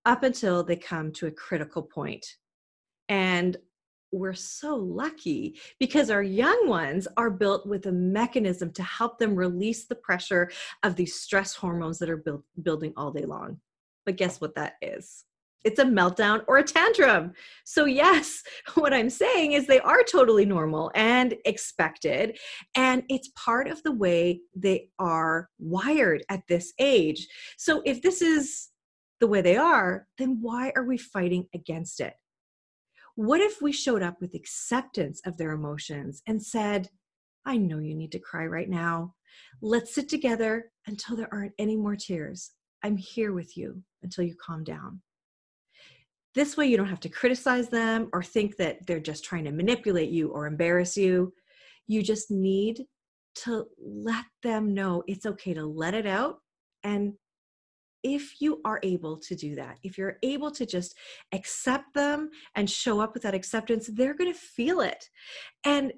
up 0.06 0.24
until 0.24 0.64
they 0.64 0.76
come 0.76 1.12
to 1.14 1.28
a 1.28 1.32
critical 1.32 1.82
point. 1.82 2.26
And 3.10 3.58
we're 4.16 4.34
so 4.34 4.76
lucky 4.76 5.60
because 5.80 6.10
our 6.10 6.24
young 6.24 6.68
ones 6.68 7.08
are 7.18 7.30
built 7.30 7.66
with 7.68 7.86
a 7.86 7.92
mechanism 7.92 8.72
to 8.72 8.84
help 8.84 9.20
them 9.20 9.36
release 9.36 9.86
the 9.86 9.96
pressure 9.96 10.50
of 10.84 10.96
these 10.96 11.16
stress 11.16 11.54
hormones 11.54 12.00
that 12.00 12.10
are 12.10 12.18
build, 12.18 12.44
building 12.62 12.94
all 12.96 13.12
day 13.12 13.26
long. 13.26 13.60
But 14.06 14.18
guess 14.18 14.40
what 14.40 14.56
that 14.56 14.74
is? 14.82 15.26
It's 15.64 15.80
a 15.80 15.84
meltdown 15.84 16.44
or 16.48 16.60
a 16.60 16.64
tantrum. 16.64 17.34
So, 17.66 17.86
yes, 17.86 18.44
what 18.76 18.94
I'm 18.94 19.10
saying 19.10 19.54
is 19.54 19.66
they 19.66 19.80
are 19.80 20.04
totally 20.04 20.46
normal 20.46 20.92
and 20.94 21.36
expected. 21.46 22.38
And 22.76 23.04
it's 23.10 23.32
part 23.36 23.68
of 23.68 23.82
the 23.84 23.92
way 23.92 24.42
they 24.56 24.90
are 25.00 25.50
wired 25.58 26.24
at 26.30 26.44
this 26.48 26.72
age. 26.80 27.28
So, 27.58 27.82
if 27.84 28.02
this 28.04 28.22
is 28.22 28.70
the 29.20 29.28
way 29.28 29.42
they 29.42 29.58
are, 29.58 30.08
then 30.20 30.38
why 30.40 30.72
are 30.76 30.84
we 30.84 30.98
fighting 30.98 31.48
against 31.54 32.00
it? 32.00 32.14
What 33.16 33.40
if 33.40 33.62
we 33.62 33.72
showed 33.72 34.04
up 34.04 34.20
with 34.20 34.36
acceptance 34.36 35.22
of 35.26 35.38
their 35.38 35.52
emotions 35.52 36.22
and 36.28 36.44
said, 36.44 36.90
I 37.46 37.58
know 37.58 37.80
you 37.80 37.96
need 37.96 38.12
to 38.12 38.20
cry 38.20 38.46
right 38.46 38.70
now. 38.70 39.14
Let's 39.62 39.96
sit 39.96 40.10
together 40.10 40.72
until 40.88 41.16
there 41.16 41.34
aren't 41.34 41.54
any 41.58 41.78
more 41.78 41.96
tears. 41.96 42.52
I'm 42.84 42.98
here 42.98 43.32
with 43.32 43.56
you 43.56 43.82
until 44.04 44.26
you 44.26 44.36
calm 44.36 44.64
down. 44.64 45.02
This 46.34 46.58
way, 46.58 46.66
you 46.66 46.76
don't 46.76 46.90
have 46.90 47.00
to 47.02 47.10
criticize 47.10 47.70
them 47.70 48.10
or 48.12 48.22
think 48.22 48.58
that 48.58 48.86
they're 48.86 49.00
just 49.00 49.24
trying 49.24 49.46
to 49.46 49.52
manipulate 49.52 50.10
you 50.10 50.30
or 50.30 50.46
embarrass 50.46 50.98
you. 50.98 51.34
You 51.88 52.04
just 52.04 52.30
need 52.30 52.84
to 53.44 53.66
let 53.80 54.26
them 54.44 54.74
know 54.74 55.04
it's 55.08 55.26
okay 55.26 55.54
to 55.54 55.66
let 55.66 55.94
it 55.94 56.06
out 56.06 56.40
and 56.84 57.14
if 58.06 58.40
you 58.40 58.62
are 58.64 58.80
able 58.84 59.18
to 59.18 59.36
do 59.36 59.56
that, 59.56 59.80
if 59.82 59.98
you're 59.98 60.20
able 60.22 60.52
to 60.52 60.64
just 60.64 60.96
accept 61.34 61.92
them 61.96 62.30
and 62.54 62.70
show 62.70 63.00
up 63.00 63.16
with 63.16 63.24
that 63.24 63.34
acceptance, 63.34 63.90
they're 63.92 64.14
going 64.14 64.32
to 64.32 64.40
feel 64.40 64.80
it. 64.82 65.10
And 65.66 65.92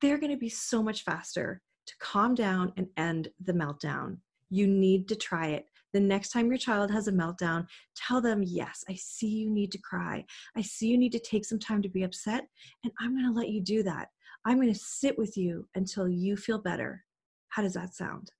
they're 0.00 0.18
going 0.18 0.32
to 0.32 0.38
be 0.38 0.48
so 0.48 0.82
much 0.82 1.04
faster 1.04 1.62
to 1.86 1.94
calm 2.00 2.34
down 2.34 2.72
and 2.76 2.88
end 2.96 3.28
the 3.40 3.52
meltdown. 3.52 4.16
You 4.50 4.66
need 4.66 5.06
to 5.08 5.14
try 5.14 5.50
it. 5.50 5.66
The 5.92 6.00
next 6.00 6.30
time 6.30 6.48
your 6.48 6.58
child 6.58 6.90
has 6.90 7.06
a 7.06 7.12
meltdown, 7.12 7.66
tell 7.94 8.20
them, 8.20 8.42
Yes, 8.44 8.82
I 8.88 8.94
see 8.94 9.28
you 9.28 9.48
need 9.48 9.70
to 9.72 9.78
cry. 9.78 10.24
I 10.56 10.62
see 10.62 10.88
you 10.88 10.98
need 10.98 11.12
to 11.12 11.20
take 11.20 11.44
some 11.44 11.60
time 11.60 11.80
to 11.82 11.88
be 11.88 12.02
upset, 12.02 12.44
and 12.82 12.92
I'm 12.98 13.14
going 13.14 13.32
to 13.32 13.38
let 13.38 13.50
you 13.50 13.60
do 13.60 13.84
that. 13.84 14.08
I'm 14.44 14.56
going 14.56 14.72
to 14.72 14.78
sit 14.78 15.16
with 15.16 15.36
you 15.36 15.68
until 15.76 16.08
you 16.08 16.36
feel 16.36 16.58
better. 16.58 17.04
How 17.50 17.62
does 17.62 17.74
that 17.74 17.94
sound? 17.94 18.32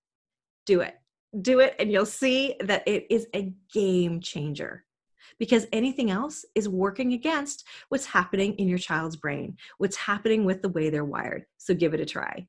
Do 0.66 0.80
it 0.80 0.94
do 1.40 1.60
it 1.60 1.74
and 1.78 1.90
you'll 1.90 2.04
see 2.04 2.56
that 2.60 2.82
it 2.86 3.06
is 3.08 3.26
a 3.34 3.52
game 3.72 4.20
changer 4.20 4.84
because 5.38 5.66
anything 5.72 6.10
else 6.10 6.44
is 6.54 6.68
working 6.68 7.14
against 7.14 7.64
what's 7.88 8.04
happening 8.04 8.54
in 8.54 8.68
your 8.68 8.78
child's 8.78 9.16
brain, 9.16 9.56
what's 9.78 9.96
happening 9.96 10.44
with 10.44 10.60
the 10.62 10.68
way 10.68 10.90
they're 10.90 11.04
wired. 11.04 11.46
So 11.56 11.74
give 11.74 11.94
it 11.94 12.00
a 12.00 12.06
try. 12.06 12.46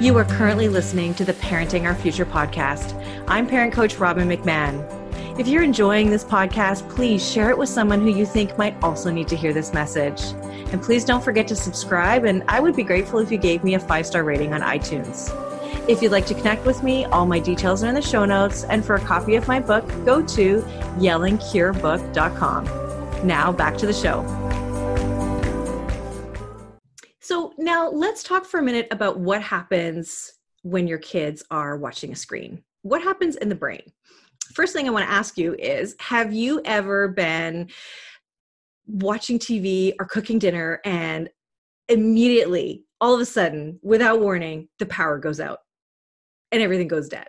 You 0.00 0.16
are 0.18 0.24
currently 0.24 0.68
listening 0.68 1.14
to 1.14 1.24
the 1.24 1.32
Parenting 1.34 1.84
Our 1.84 1.94
Future 1.94 2.26
podcast. 2.26 2.94
I'm 3.28 3.46
parent 3.46 3.72
coach 3.72 3.98
Robbin 3.98 4.28
McManne. 4.28 5.03
If 5.36 5.48
you're 5.48 5.64
enjoying 5.64 6.10
this 6.10 6.22
podcast, 6.22 6.88
please 6.88 7.28
share 7.28 7.50
it 7.50 7.58
with 7.58 7.68
someone 7.68 8.00
who 8.00 8.08
you 8.08 8.24
think 8.24 8.56
might 8.56 8.80
also 8.84 9.10
need 9.10 9.26
to 9.26 9.36
hear 9.36 9.52
this 9.52 9.74
message. 9.74 10.22
And 10.70 10.80
please 10.80 11.04
don't 11.04 11.24
forget 11.24 11.48
to 11.48 11.56
subscribe, 11.56 12.24
and 12.24 12.44
I 12.46 12.60
would 12.60 12.76
be 12.76 12.84
grateful 12.84 13.18
if 13.18 13.32
you 13.32 13.38
gave 13.38 13.64
me 13.64 13.74
a 13.74 13.80
five 13.80 14.06
star 14.06 14.22
rating 14.22 14.54
on 14.54 14.60
iTunes. 14.60 15.28
If 15.88 16.00
you'd 16.00 16.12
like 16.12 16.26
to 16.26 16.34
connect 16.34 16.64
with 16.64 16.84
me, 16.84 17.04
all 17.06 17.26
my 17.26 17.40
details 17.40 17.82
are 17.82 17.88
in 17.88 17.96
the 17.96 18.00
show 18.00 18.24
notes. 18.24 18.62
And 18.62 18.84
for 18.84 18.94
a 18.94 19.00
copy 19.00 19.34
of 19.34 19.48
my 19.48 19.58
book, 19.58 19.84
go 20.04 20.24
to 20.24 20.62
yellingcurebook.com. 20.98 23.26
Now 23.26 23.50
back 23.50 23.76
to 23.78 23.86
the 23.86 23.92
show. 23.92 24.22
So, 27.18 27.52
now 27.58 27.90
let's 27.90 28.22
talk 28.22 28.44
for 28.44 28.60
a 28.60 28.62
minute 28.62 28.86
about 28.92 29.18
what 29.18 29.42
happens 29.42 30.32
when 30.62 30.86
your 30.86 30.98
kids 30.98 31.42
are 31.50 31.76
watching 31.76 32.12
a 32.12 32.16
screen. 32.16 32.62
What 32.82 33.02
happens 33.02 33.34
in 33.34 33.48
the 33.48 33.56
brain? 33.56 33.82
First 34.54 34.72
thing 34.72 34.86
I 34.86 34.90
want 34.90 35.06
to 35.06 35.12
ask 35.12 35.36
you 35.36 35.54
is 35.58 35.94
Have 36.00 36.32
you 36.32 36.60
ever 36.64 37.08
been 37.08 37.68
watching 38.86 39.38
TV 39.38 39.94
or 39.98 40.06
cooking 40.06 40.38
dinner 40.38 40.80
and 40.84 41.28
immediately, 41.88 42.84
all 43.00 43.14
of 43.14 43.20
a 43.20 43.26
sudden, 43.26 43.78
without 43.82 44.20
warning, 44.20 44.68
the 44.78 44.86
power 44.86 45.18
goes 45.18 45.40
out 45.40 45.58
and 46.52 46.62
everything 46.62 46.88
goes 46.88 47.08
dead? 47.08 47.28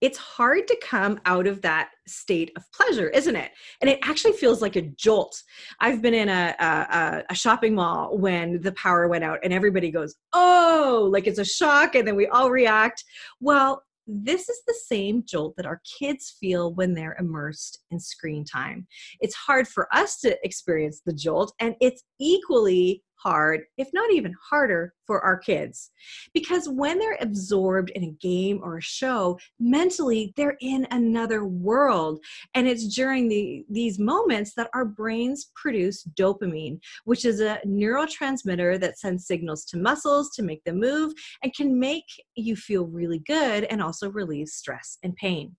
It's 0.00 0.16
hard 0.16 0.66
to 0.68 0.80
come 0.82 1.20
out 1.26 1.46
of 1.46 1.60
that 1.60 1.90
state 2.06 2.52
of 2.56 2.64
pleasure, 2.72 3.10
isn't 3.10 3.36
it? 3.36 3.50
And 3.82 3.90
it 3.90 3.98
actually 4.02 4.32
feels 4.32 4.62
like 4.62 4.76
a 4.76 4.82
jolt. 4.96 5.42
I've 5.78 6.00
been 6.00 6.14
in 6.14 6.30
a, 6.30 6.54
a, 6.58 7.22
a 7.28 7.34
shopping 7.34 7.74
mall 7.74 8.16
when 8.16 8.62
the 8.62 8.72
power 8.72 9.08
went 9.08 9.24
out 9.24 9.40
and 9.44 9.52
everybody 9.52 9.90
goes, 9.90 10.14
oh, 10.32 11.06
like 11.12 11.26
it's 11.26 11.38
a 11.38 11.44
shock, 11.44 11.94
and 11.96 12.08
then 12.08 12.16
we 12.16 12.26
all 12.28 12.50
react. 12.50 13.04
Well, 13.40 13.82
this 14.10 14.48
is 14.48 14.60
the 14.66 14.78
same 14.86 15.22
jolt 15.24 15.54
that 15.56 15.66
our 15.66 15.80
kids 15.98 16.36
feel 16.40 16.74
when 16.74 16.94
they're 16.94 17.16
immersed 17.18 17.84
in 17.90 18.00
screen 18.00 18.44
time. 18.44 18.86
It's 19.20 19.34
hard 19.34 19.68
for 19.68 19.88
us 19.94 20.18
to 20.20 20.36
experience 20.44 21.02
the 21.04 21.12
jolt, 21.12 21.52
and 21.60 21.74
it's 21.80 22.02
equally 22.20 23.02
hard, 23.22 23.62
if 23.76 23.88
not 23.92 24.10
even 24.12 24.34
harder, 24.50 24.94
for 25.06 25.20
our 25.20 25.38
kids. 25.38 25.90
Because 26.32 26.68
when 26.68 26.98
they're 26.98 27.18
absorbed 27.20 27.90
in 27.90 28.04
a 28.04 28.12
game 28.12 28.60
or 28.62 28.78
a 28.78 28.82
show, 28.82 29.38
mentally 29.58 30.32
they're 30.36 30.56
in 30.60 30.86
another 30.90 31.44
world. 31.44 32.20
And 32.54 32.66
it's 32.66 32.94
during 32.94 33.28
the, 33.28 33.64
these 33.68 33.98
moments 33.98 34.54
that 34.54 34.70
our 34.74 34.84
brains 34.84 35.50
produce 35.54 36.06
dopamine, 36.18 36.80
which 37.04 37.24
is 37.24 37.40
a 37.40 37.60
neurotransmitter 37.66 38.80
that 38.80 38.98
sends 38.98 39.26
signals 39.26 39.64
to 39.66 39.78
muscles 39.78 40.30
to 40.36 40.42
make 40.42 40.64
them 40.64 40.80
move 40.80 41.12
and 41.42 41.54
can 41.54 41.78
make 41.78 42.04
you 42.36 42.56
feel 42.56 42.86
really 42.86 43.20
good 43.20 43.64
and 43.64 43.82
also 43.82 44.10
relieve 44.10 44.48
stress 44.48 44.98
and 45.02 45.14
pain. 45.16 45.56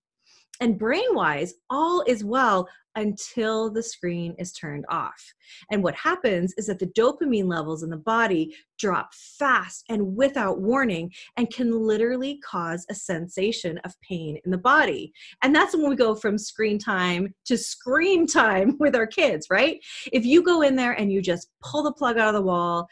And 0.60 0.78
brain 0.78 1.14
wise, 1.14 1.54
all 1.70 2.04
is 2.06 2.22
well 2.24 2.68
until 2.96 3.70
the 3.70 3.82
screen 3.82 4.34
is 4.38 4.52
turned 4.52 4.84
off. 4.88 5.22
And 5.70 5.82
what 5.82 5.94
happens 5.94 6.54
is 6.56 6.66
that 6.66 6.78
the 6.78 6.92
dopamine 6.98 7.48
levels 7.48 7.82
in 7.82 7.90
the 7.90 7.96
body 7.96 8.54
drop 8.78 9.12
fast 9.14 9.84
and 9.88 10.16
without 10.16 10.60
warning 10.60 11.10
and 11.36 11.52
can 11.52 11.70
literally 11.70 12.38
cause 12.44 12.84
a 12.90 12.94
sensation 12.94 13.78
of 13.84 13.94
pain 14.00 14.38
in 14.44 14.50
the 14.50 14.58
body. 14.58 15.12
And 15.42 15.54
that's 15.54 15.74
when 15.74 15.88
we 15.88 15.96
go 15.96 16.14
from 16.14 16.38
screen 16.38 16.78
time 16.78 17.34
to 17.46 17.56
scream 17.56 18.26
time 18.26 18.76
with 18.80 18.96
our 18.96 19.06
kids, 19.06 19.46
right? 19.50 19.78
If 20.12 20.24
you 20.24 20.42
go 20.42 20.62
in 20.62 20.76
there 20.76 20.92
and 20.92 21.12
you 21.12 21.22
just 21.22 21.48
pull 21.62 21.82
the 21.82 21.92
plug 21.92 22.18
out 22.18 22.28
of 22.28 22.34
the 22.34 22.42
wall, 22.42 22.88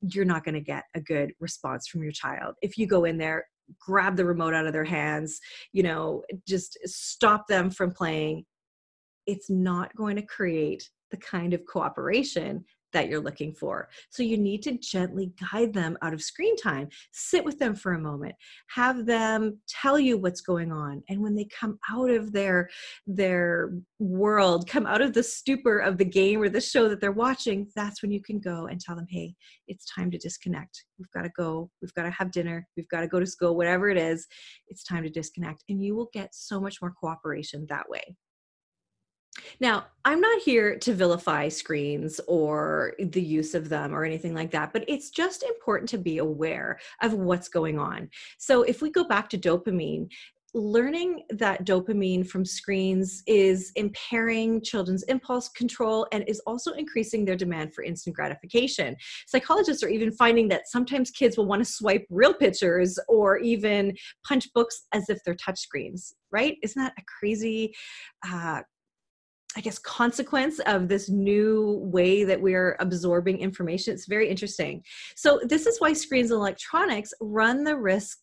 you're 0.00 0.24
not 0.24 0.44
going 0.44 0.54
to 0.54 0.60
get 0.60 0.84
a 0.94 1.00
good 1.00 1.32
response 1.40 1.88
from 1.88 2.02
your 2.02 2.12
child. 2.12 2.54
If 2.62 2.78
you 2.78 2.86
go 2.86 3.04
in 3.04 3.18
there 3.18 3.46
grab 3.80 4.16
the 4.16 4.24
remote 4.24 4.54
out 4.54 4.66
of 4.66 4.72
their 4.72 4.84
hands, 4.84 5.40
you 5.72 5.82
know, 5.82 6.22
just 6.46 6.78
stop 6.84 7.46
them 7.48 7.70
from 7.70 7.90
playing, 7.90 8.44
it's 9.26 9.50
not 9.50 9.94
going 9.96 10.16
to 10.16 10.22
create 10.22 10.88
the 11.10 11.16
kind 11.18 11.54
of 11.54 11.64
cooperation 11.66 12.64
that 12.92 13.08
you're 13.08 13.20
looking 13.20 13.52
for. 13.52 13.88
So 14.08 14.22
you 14.22 14.38
need 14.38 14.62
to 14.62 14.78
gently 14.78 15.32
guide 15.52 15.74
them 15.74 15.98
out 16.00 16.14
of 16.14 16.22
screen 16.22 16.56
time. 16.56 16.88
Sit 17.12 17.44
with 17.44 17.58
them 17.58 17.74
for 17.74 17.92
a 17.92 17.98
moment. 17.98 18.34
Have 18.68 19.04
them 19.04 19.58
tell 19.68 19.98
you 19.98 20.16
what's 20.16 20.40
going 20.40 20.72
on. 20.72 21.02
And 21.10 21.20
when 21.20 21.34
they 21.34 21.46
come 21.46 21.78
out 21.90 22.10
of 22.10 22.32
their 22.32 22.70
their 23.06 23.72
world, 23.98 24.66
come 24.66 24.86
out 24.86 25.02
of 25.02 25.12
the 25.12 25.22
stupor 25.22 25.78
of 25.78 25.98
the 25.98 26.04
game 26.04 26.40
or 26.40 26.48
the 26.48 26.60
show 26.60 26.88
that 26.88 27.00
they're 27.00 27.12
watching, 27.12 27.68
that's 27.76 28.00
when 28.00 28.12
you 28.12 28.22
can 28.22 28.40
go 28.40 28.66
and 28.66 28.80
tell 28.80 28.96
them, 28.96 29.06
"Hey, 29.10 29.34
it's 29.68 29.84
time 29.92 30.10
to 30.12 30.18
disconnect. 30.18 30.84
We've 30.98 31.10
got 31.10 31.22
to 31.22 31.30
go. 31.36 31.70
We've 31.82 31.94
got 31.94 32.04
to 32.04 32.10
have 32.10 32.30
dinner. 32.30 32.66
We've 32.76 32.88
got 32.88 33.00
to 33.00 33.08
go 33.08 33.20
to 33.20 33.26
school, 33.26 33.56
whatever 33.56 33.90
it 33.90 33.98
is. 33.98 34.26
It's 34.68 34.84
time 34.84 35.02
to 35.02 35.10
disconnect." 35.10 35.64
And 35.68 35.84
you 35.84 35.94
will 35.94 36.08
get 36.14 36.34
so 36.34 36.60
much 36.60 36.80
more 36.80 36.94
cooperation 36.98 37.66
that 37.68 37.90
way. 37.90 38.16
Now, 39.60 39.86
I'm 40.04 40.20
not 40.20 40.42
here 40.42 40.78
to 40.78 40.94
vilify 40.94 41.48
screens 41.48 42.20
or 42.26 42.94
the 42.98 43.22
use 43.22 43.54
of 43.54 43.68
them 43.68 43.94
or 43.94 44.04
anything 44.04 44.34
like 44.34 44.50
that, 44.52 44.72
but 44.72 44.84
it's 44.88 45.10
just 45.10 45.42
important 45.42 45.88
to 45.90 45.98
be 45.98 46.18
aware 46.18 46.78
of 47.02 47.14
what's 47.14 47.48
going 47.48 47.78
on. 47.78 48.10
So, 48.38 48.62
if 48.62 48.82
we 48.82 48.90
go 48.90 49.04
back 49.04 49.28
to 49.30 49.38
dopamine, 49.38 50.08
learning 50.56 51.22
that 51.28 51.66
dopamine 51.66 52.26
from 52.26 52.44
screens 52.44 53.22
is 53.26 53.72
impairing 53.76 54.62
children's 54.62 55.02
impulse 55.04 55.50
control 55.50 56.06
and 56.12 56.24
is 56.26 56.40
also 56.46 56.72
increasing 56.72 57.24
their 57.24 57.36
demand 57.36 57.74
for 57.74 57.84
instant 57.84 58.16
gratification. 58.16 58.96
Psychologists 59.26 59.82
are 59.82 59.88
even 59.88 60.10
finding 60.12 60.48
that 60.48 60.66
sometimes 60.68 61.10
kids 61.10 61.36
will 61.36 61.46
want 61.46 61.62
to 61.62 61.70
swipe 61.70 62.06
real 62.08 62.32
pictures 62.32 62.98
or 63.06 63.36
even 63.38 63.94
punch 64.26 64.48
books 64.54 64.86
as 64.94 65.10
if 65.10 65.18
they're 65.24 65.34
touchscreens, 65.34 66.14
right? 66.30 66.56
Isn't 66.62 66.82
that 66.82 66.94
a 66.98 67.02
crazy 67.18 67.74
uh, 68.26 68.62
I 69.56 69.60
guess, 69.60 69.78
consequence 69.78 70.60
of 70.66 70.86
this 70.86 71.08
new 71.08 71.80
way 71.82 72.24
that 72.24 72.40
we're 72.40 72.76
absorbing 72.78 73.38
information. 73.38 73.94
It's 73.94 74.06
very 74.06 74.28
interesting. 74.28 74.82
So, 75.16 75.40
this 75.44 75.66
is 75.66 75.80
why 75.80 75.94
screens 75.94 76.30
and 76.30 76.38
electronics 76.38 77.14
run 77.20 77.64
the 77.64 77.76
risk 77.76 78.18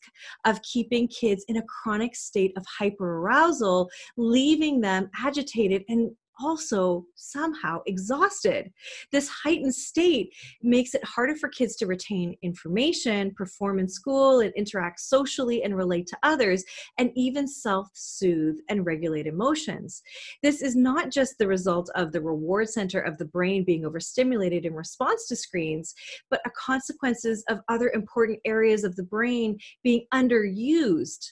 of 0.46 0.62
keeping 0.62 1.08
kids 1.08 1.44
in 1.48 1.58
a 1.58 1.64
chronic 1.64 2.16
state 2.16 2.54
of 2.56 2.64
hyperarousal, 2.80 3.88
leaving 4.16 4.80
them 4.80 5.10
agitated 5.18 5.84
and 5.90 6.12
also 6.44 7.06
somehow 7.16 7.80
exhausted. 7.86 8.72
This 9.12 9.30
heightened 9.30 9.74
state 9.74 10.34
makes 10.62 10.94
it 10.94 11.04
harder 11.06 11.36
for 11.36 11.50
kids 11.50 11.76
to 11.78 11.88
retain 11.88 12.36
information, 12.42 13.34
perform 13.36 13.80
in 13.80 13.88
school, 13.88 14.42
and 14.42 14.54
interact 14.56 15.00
socially 15.00 15.64
and 15.64 15.76
relate 15.76 16.08
to 16.08 16.18
others, 16.24 16.64
and 16.98 17.12
even 17.16 17.48
self 17.48 17.88
soothe 17.94 18.58
and 18.70 18.86
regulate 18.86 19.28
emotions. 19.28 20.02
This 20.42 20.62
is 20.62 20.76
not 20.76 21.12
just 21.12 21.38
the 21.38 21.48
result 21.48 21.90
of 21.96 22.12
the 22.12 22.22
reward 22.22 22.70
center 22.70 23.00
of 23.00 23.18
the 23.18 23.26
brain 23.26 23.64
being 23.64 23.86
overstimulated 23.86 24.66
in 24.66 24.74
response 24.74 25.28
to 25.28 25.36
screens, 25.36 25.94
but 26.30 26.42
a 26.46 26.52
consequences 26.52 27.44
of 27.50 27.60
other 27.70 27.90
important 27.90 28.40
areas 28.46 28.84
of 28.84 28.96
the 28.96 29.04
brain 29.04 29.58
being 29.84 30.06
underused. 30.14 31.26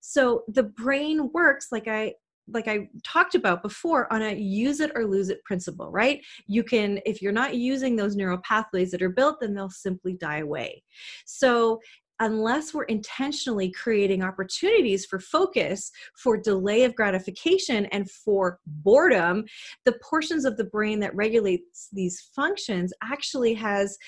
So 0.00 0.42
the 0.48 0.64
brain 0.64 1.30
works 1.32 1.68
like 1.70 1.88
I 1.88 2.14
like 2.48 2.68
I 2.68 2.88
talked 3.04 3.34
about 3.34 3.62
before 3.62 4.12
on 4.12 4.22
a 4.22 4.34
use 4.34 4.80
it 4.80 4.92
or 4.94 5.06
lose 5.06 5.28
it 5.28 5.42
principle, 5.44 5.90
right? 5.90 6.20
You 6.46 6.62
can, 6.62 7.00
if 7.04 7.20
you're 7.20 7.32
not 7.32 7.54
using 7.54 7.96
those 7.96 8.16
neural 8.16 8.38
pathways 8.38 8.90
that 8.92 9.02
are 9.02 9.10
built, 9.10 9.40
then 9.40 9.54
they'll 9.54 9.70
simply 9.70 10.14
die 10.14 10.38
away. 10.38 10.82
So, 11.24 11.80
unless 12.18 12.72
we're 12.72 12.84
intentionally 12.84 13.70
creating 13.70 14.22
opportunities 14.22 15.04
for 15.04 15.20
focus, 15.20 15.90
for 16.16 16.38
delay 16.38 16.84
of 16.84 16.94
gratification, 16.94 17.84
and 17.86 18.10
for 18.10 18.58
boredom, 18.66 19.44
the 19.84 19.98
portions 20.02 20.46
of 20.46 20.56
the 20.56 20.64
brain 20.64 20.98
that 21.00 21.14
regulates 21.14 21.88
these 21.92 22.30
functions 22.34 22.90
actually 23.02 23.52
has 23.52 23.98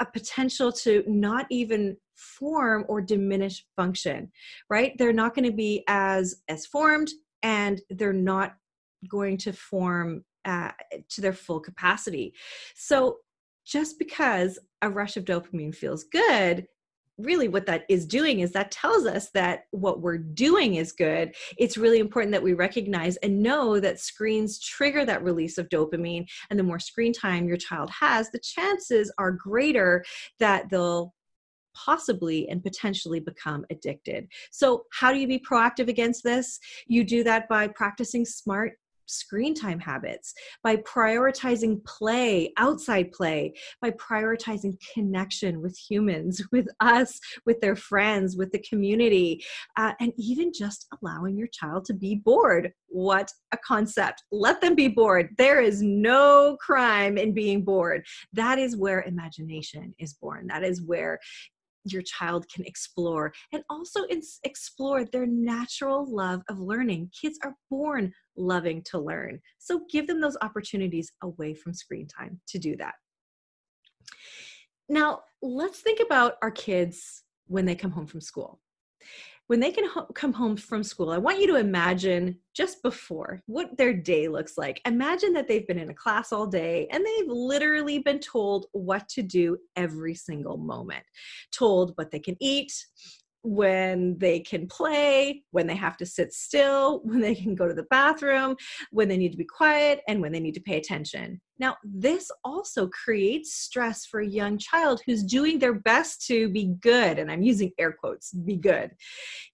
a 0.00 0.06
potential 0.06 0.72
to 0.72 1.04
not 1.06 1.46
even 1.50 1.96
form 2.16 2.84
or 2.88 3.00
diminish 3.00 3.64
function 3.74 4.30
right 4.70 4.92
they're 4.98 5.12
not 5.12 5.34
going 5.34 5.44
to 5.44 5.56
be 5.56 5.82
as 5.88 6.42
as 6.48 6.66
formed 6.66 7.08
and 7.42 7.80
they're 7.90 8.12
not 8.12 8.54
going 9.08 9.36
to 9.36 9.52
form 9.52 10.24
uh, 10.44 10.70
to 11.08 11.20
their 11.20 11.32
full 11.32 11.60
capacity. 11.60 12.34
So, 12.74 13.18
just 13.64 13.98
because 13.98 14.58
a 14.82 14.90
rush 14.90 15.16
of 15.16 15.24
dopamine 15.24 15.74
feels 15.74 16.04
good, 16.04 16.66
really 17.18 17.48
what 17.48 17.66
that 17.66 17.84
is 17.88 18.06
doing 18.06 18.40
is 18.40 18.52
that 18.52 18.70
tells 18.70 19.06
us 19.06 19.30
that 19.30 19.64
what 19.70 20.00
we're 20.00 20.18
doing 20.18 20.76
is 20.76 20.92
good. 20.92 21.34
It's 21.58 21.76
really 21.76 21.98
important 21.98 22.32
that 22.32 22.42
we 22.42 22.54
recognize 22.54 23.16
and 23.18 23.42
know 23.42 23.78
that 23.80 24.00
screens 24.00 24.58
trigger 24.58 25.04
that 25.04 25.22
release 25.22 25.58
of 25.58 25.68
dopamine. 25.68 26.26
And 26.50 26.58
the 26.58 26.64
more 26.64 26.78
screen 26.78 27.12
time 27.12 27.46
your 27.46 27.56
child 27.56 27.90
has, 27.90 28.30
the 28.30 28.40
chances 28.40 29.12
are 29.18 29.32
greater 29.32 30.04
that 30.40 30.68
they'll 30.70 31.14
possibly 31.74 32.48
and 32.48 32.62
potentially 32.62 33.20
become 33.20 33.64
addicted. 33.70 34.28
So, 34.50 34.84
how 34.92 35.12
do 35.12 35.18
you 35.18 35.26
be 35.26 35.38
proactive 35.38 35.88
against 35.88 36.24
this? 36.24 36.58
You 36.86 37.04
do 37.04 37.24
that 37.24 37.48
by 37.48 37.68
practicing 37.68 38.24
smart 38.24 38.74
screen 39.12 39.54
time 39.54 39.78
habits, 39.78 40.34
by 40.62 40.76
prioritizing 40.76 41.84
play, 41.84 42.52
outside 42.56 43.12
play, 43.12 43.54
by 43.80 43.90
prioritizing 43.92 44.74
connection 44.94 45.60
with 45.60 45.76
humans, 45.76 46.42
with 46.52 46.68
us, 46.80 47.20
with 47.46 47.60
their 47.60 47.76
friends, 47.76 48.36
with 48.36 48.50
the 48.52 48.58
community, 48.60 49.44
uh, 49.76 49.92
and 50.00 50.12
even 50.16 50.52
just 50.52 50.88
allowing 51.00 51.36
your 51.36 51.48
child 51.48 51.84
to 51.84 51.94
be 51.94 52.14
bored. 52.14 52.72
What 52.88 53.30
a 53.52 53.56
concept. 53.58 54.24
Let 54.30 54.60
them 54.60 54.74
be 54.74 54.88
bored. 54.88 55.30
There 55.38 55.60
is 55.60 55.82
no 55.82 56.56
crime 56.60 57.16
in 57.16 57.32
being 57.32 57.62
bored. 57.64 58.04
That 58.32 58.58
is 58.58 58.76
where 58.76 59.02
imagination 59.02 59.94
is 59.98 60.14
born. 60.14 60.46
That 60.48 60.62
is 60.62 60.82
where 60.82 61.18
your 61.84 62.02
child 62.02 62.46
can 62.48 62.64
explore 62.64 63.32
and 63.52 63.62
also 63.68 64.00
explore 64.44 65.04
their 65.04 65.26
natural 65.26 66.06
love 66.08 66.42
of 66.48 66.58
learning. 66.58 67.10
Kids 67.18 67.38
are 67.44 67.54
born 67.70 68.12
loving 68.36 68.82
to 68.84 68.98
learn. 68.98 69.40
So 69.58 69.82
give 69.90 70.06
them 70.06 70.20
those 70.20 70.36
opportunities 70.42 71.12
away 71.22 71.54
from 71.54 71.74
screen 71.74 72.06
time 72.06 72.40
to 72.48 72.58
do 72.58 72.76
that. 72.76 72.94
Now, 74.88 75.20
let's 75.42 75.80
think 75.80 76.00
about 76.00 76.34
our 76.42 76.50
kids 76.50 77.24
when 77.46 77.64
they 77.64 77.74
come 77.74 77.90
home 77.90 78.06
from 78.06 78.20
school 78.20 78.60
when 79.52 79.60
they 79.60 79.70
can 79.70 79.86
ho- 79.86 80.08
come 80.14 80.32
home 80.32 80.56
from 80.56 80.82
school, 80.82 81.10
I 81.10 81.18
want 81.18 81.38
you 81.38 81.46
to 81.48 81.56
imagine 81.56 82.38
just 82.54 82.82
before 82.82 83.42
what 83.44 83.76
their 83.76 83.92
day 83.92 84.26
looks 84.26 84.56
like. 84.56 84.80
Imagine 84.86 85.34
that 85.34 85.46
they've 85.46 85.66
been 85.66 85.78
in 85.78 85.90
a 85.90 85.94
class 85.94 86.32
all 86.32 86.46
day 86.46 86.88
and 86.90 87.04
they've 87.04 87.28
literally 87.28 87.98
been 87.98 88.18
told 88.18 88.64
what 88.72 89.06
to 89.10 89.20
do 89.20 89.58
every 89.76 90.14
single 90.14 90.56
moment, 90.56 91.04
told 91.52 91.92
what 91.96 92.10
they 92.10 92.18
can 92.18 92.34
eat, 92.40 92.72
when 93.42 94.16
they 94.18 94.40
can 94.40 94.66
play, 94.66 95.42
when 95.50 95.66
they 95.66 95.74
have 95.74 95.96
to 95.98 96.06
sit 96.06 96.32
still, 96.32 97.00
when 97.04 97.20
they 97.20 97.34
can 97.34 97.54
go 97.54 97.68
to 97.68 97.74
the 97.74 97.84
bathroom, 97.84 98.56
when 98.90 99.08
they 99.08 99.16
need 99.16 99.32
to 99.32 99.38
be 99.38 99.44
quiet, 99.44 100.00
and 100.08 100.20
when 100.20 100.32
they 100.32 100.40
need 100.40 100.54
to 100.54 100.60
pay 100.60 100.76
attention. 100.76 101.40
Now, 101.58 101.76
this 101.84 102.30
also 102.44 102.88
creates 102.88 103.54
stress 103.54 104.04
for 104.04 104.20
a 104.20 104.26
young 104.26 104.58
child 104.58 105.00
who's 105.06 105.22
doing 105.22 105.58
their 105.58 105.74
best 105.74 106.26
to 106.26 106.48
be 106.48 106.74
good. 106.80 107.18
And 107.18 107.30
I'm 107.30 107.42
using 107.42 107.70
air 107.78 107.92
quotes, 107.92 108.32
be 108.32 108.56
good. 108.56 108.90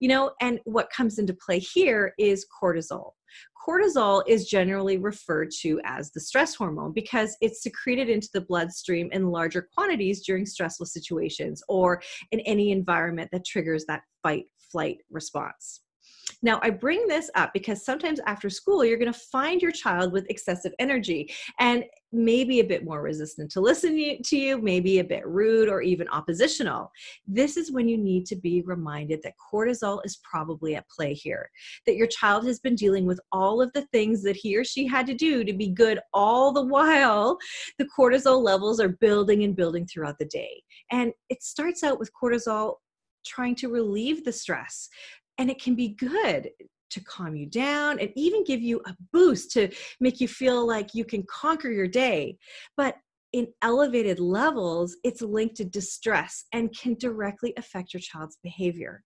You 0.00 0.08
know, 0.08 0.32
and 0.40 0.58
what 0.64 0.90
comes 0.90 1.18
into 1.18 1.34
play 1.34 1.58
here 1.58 2.14
is 2.18 2.46
cortisol. 2.62 3.12
Cortisol 3.66 4.22
is 4.26 4.48
generally 4.48 4.98
referred 4.98 5.50
to 5.60 5.80
as 5.84 6.10
the 6.10 6.20
stress 6.20 6.54
hormone 6.54 6.92
because 6.92 7.36
it's 7.40 7.62
secreted 7.62 8.08
into 8.08 8.28
the 8.32 8.40
bloodstream 8.40 9.08
in 9.12 9.30
larger 9.30 9.68
quantities 9.74 10.24
during 10.24 10.46
stressful 10.46 10.86
situations 10.86 11.62
or 11.68 12.02
in 12.32 12.40
any 12.40 12.70
environment 12.70 13.30
that 13.32 13.44
triggers 13.44 13.84
that 13.86 14.02
fight 14.22 14.46
flight 14.70 14.98
response. 15.10 15.82
Now, 16.40 16.60
I 16.62 16.70
bring 16.70 17.06
this 17.08 17.30
up 17.34 17.52
because 17.52 17.84
sometimes 17.84 18.20
after 18.26 18.48
school, 18.48 18.84
you're 18.84 18.98
going 18.98 19.12
to 19.12 19.18
find 19.18 19.60
your 19.60 19.72
child 19.72 20.12
with 20.12 20.30
excessive 20.30 20.72
energy 20.78 21.32
and 21.58 21.84
maybe 22.12 22.60
a 22.60 22.64
bit 22.64 22.84
more 22.84 23.02
resistant 23.02 23.50
to 23.50 23.60
listen 23.60 24.20
to 24.22 24.36
you, 24.36 24.62
maybe 24.62 25.00
a 25.00 25.04
bit 25.04 25.26
rude 25.26 25.68
or 25.68 25.82
even 25.82 26.08
oppositional. 26.08 26.90
This 27.26 27.56
is 27.56 27.72
when 27.72 27.88
you 27.88 27.98
need 27.98 28.24
to 28.26 28.36
be 28.36 28.62
reminded 28.62 29.20
that 29.22 29.34
cortisol 29.52 30.00
is 30.04 30.20
probably 30.22 30.76
at 30.76 30.88
play 30.88 31.12
here, 31.12 31.50
that 31.86 31.96
your 31.96 32.06
child 32.06 32.46
has 32.46 32.60
been 32.60 32.76
dealing 32.76 33.04
with 33.04 33.20
all 33.32 33.60
of 33.60 33.72
the 33.72 33.86
things 33.92 34.22
that 34.22 34.36
he 34.36 34.56
or 34.56 34.64
she 34.64 34.86
had 34.86 35.06
to 35.08 35.14
do 35.14 35.42
to 35.42 35.52
be 35.52 35.68
good 35.68 35.98
all 36.14 36.52
the 36.52 36.64
while. 36.64 37.36
The 37.78 37.88
cortisol 37.98 38.42
levels 38.42 38.80
are 38.80 38.96
building 39.00 39.42
and 39.42 39.56
building 39.56 39.86
throughout 39.86 40.18
the 40.18 40.26
day. 40.26 40.62
And 40.92 41.12
it 41.30 41.42
starts 41.42 41.82
out 41.82 41.98
with 41.98 42.12
cortisol 42.20 42.76
trying 43.26 43.56
to 43.56 43.68
relieve 43.68 44.24
the 44.24 44.32
stress 44.32 44.88
and 45.38 45.50
it 45.50 45.62
can 45.62 45.74
be 45.74 45.88
good 45.88 46.50
to 46.90 47.04
calm 47.04 47.36
you 47.36 47.46
down 47.46 47.98
and 48.00 48.10
even 48.16 48.44
give 48.44 48.60
you 48.60 48.80
a 48.86 48.96
boost 49.12 49.52
to 49.52 49.68
make 50.00 50.20
you 50.20 50.28
feel 50.28 50.66
like 50.66 50.94
you 50.94 51.04
can 51.04 51.22
conquer 51.28 51.70
your 51.70 51.88
day. 51.88 52.36
But 52.76 52.96
in 53.32 53.48
elevated 53.62 54.20
levels, 54.20 54.96
it's 55.04 55.20
linked 55.20 55.56
to 55.56 55.64
distress 55.64 56.46
and 56.52 56.76
can 56.76 56.94
directly 56.94 57.52
affect 57.56 57.92
your 57.92 58.00
child's 58.00 58.38
behavior. 58.42 59.02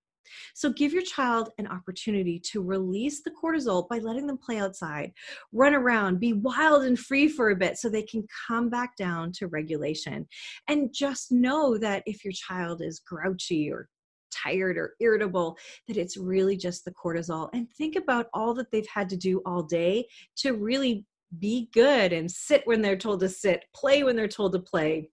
So 0.54 0.70
give 0.70 0.92
your 0.92 1.02
child 1.02 1.50
an 1.58 1.66
opportunity 1.66 2.40
to 2.52 2.62
release 2.62 3.22
the 3.22 3.32
cortisol 3.32 3.88
by 3.88 3.98
letting 3.98 4.26
them 4.26 4.38
play 4.38 4.58
outside, 4.58 5.12
run 5.52 5.74
around, 5.74 6.20
be 6.20 6.32
wild 6.32 6.84
and 6.84 6.98
free 6.98 7.28
for 7.28 7.50
a 7.50 7.56
bit 7.56 7.76
so 7.76 7.88
they 7.88 8.02
can 8.02 8.26
come 8.48 8.70
back 8.70 8.96
down 8.96 9.32
to 9.32 9.48
regulation. 9.48 10.26
And 10.68 10.94
just 10.94 11.32
know 11.32 11.76
that 11.78 12.02
if 12.06 12.24
your 12.24 12.32
child 12.32 12.80
is 12.80 13.00
grouchy 13.00 13.70
or 13.70 13.88
tired 14.32 14.76
or 14.76 14.94
irritable, 15.00 15.56
that 15.88 15.96
it's 15.96 16.16
really 16.16 16.56
just 16.56 16.84
the 16.84 16.92
cortisol. 16.92 17.48
And 17.52 17.70
think 17.70 17.96
about 17.96 18.26
all 18.34 18.54
that 18.54 18.70
they've 18.70 18.86
had 18.92 19.08
to 19.10 19.16
do 19.16 19.42
all 19.46 19.62
day 19.62 20.06
to 20.36 20.52
really 20.52 21.04
be 21.38 21.68
good 21.72 22.12
and 22.12 22.30
sit 22.30 22.66
when 22.66 22.82
they're 22.82 22.96
told 22.96 23.20
to 23.20 23.28
sit, 23.28 23.64
play 23.74 24.02
when 24.02 24.16
they're 24.16 24.28
told 24.28 24.52
to 24.52 24.58
play, 24.58 25.08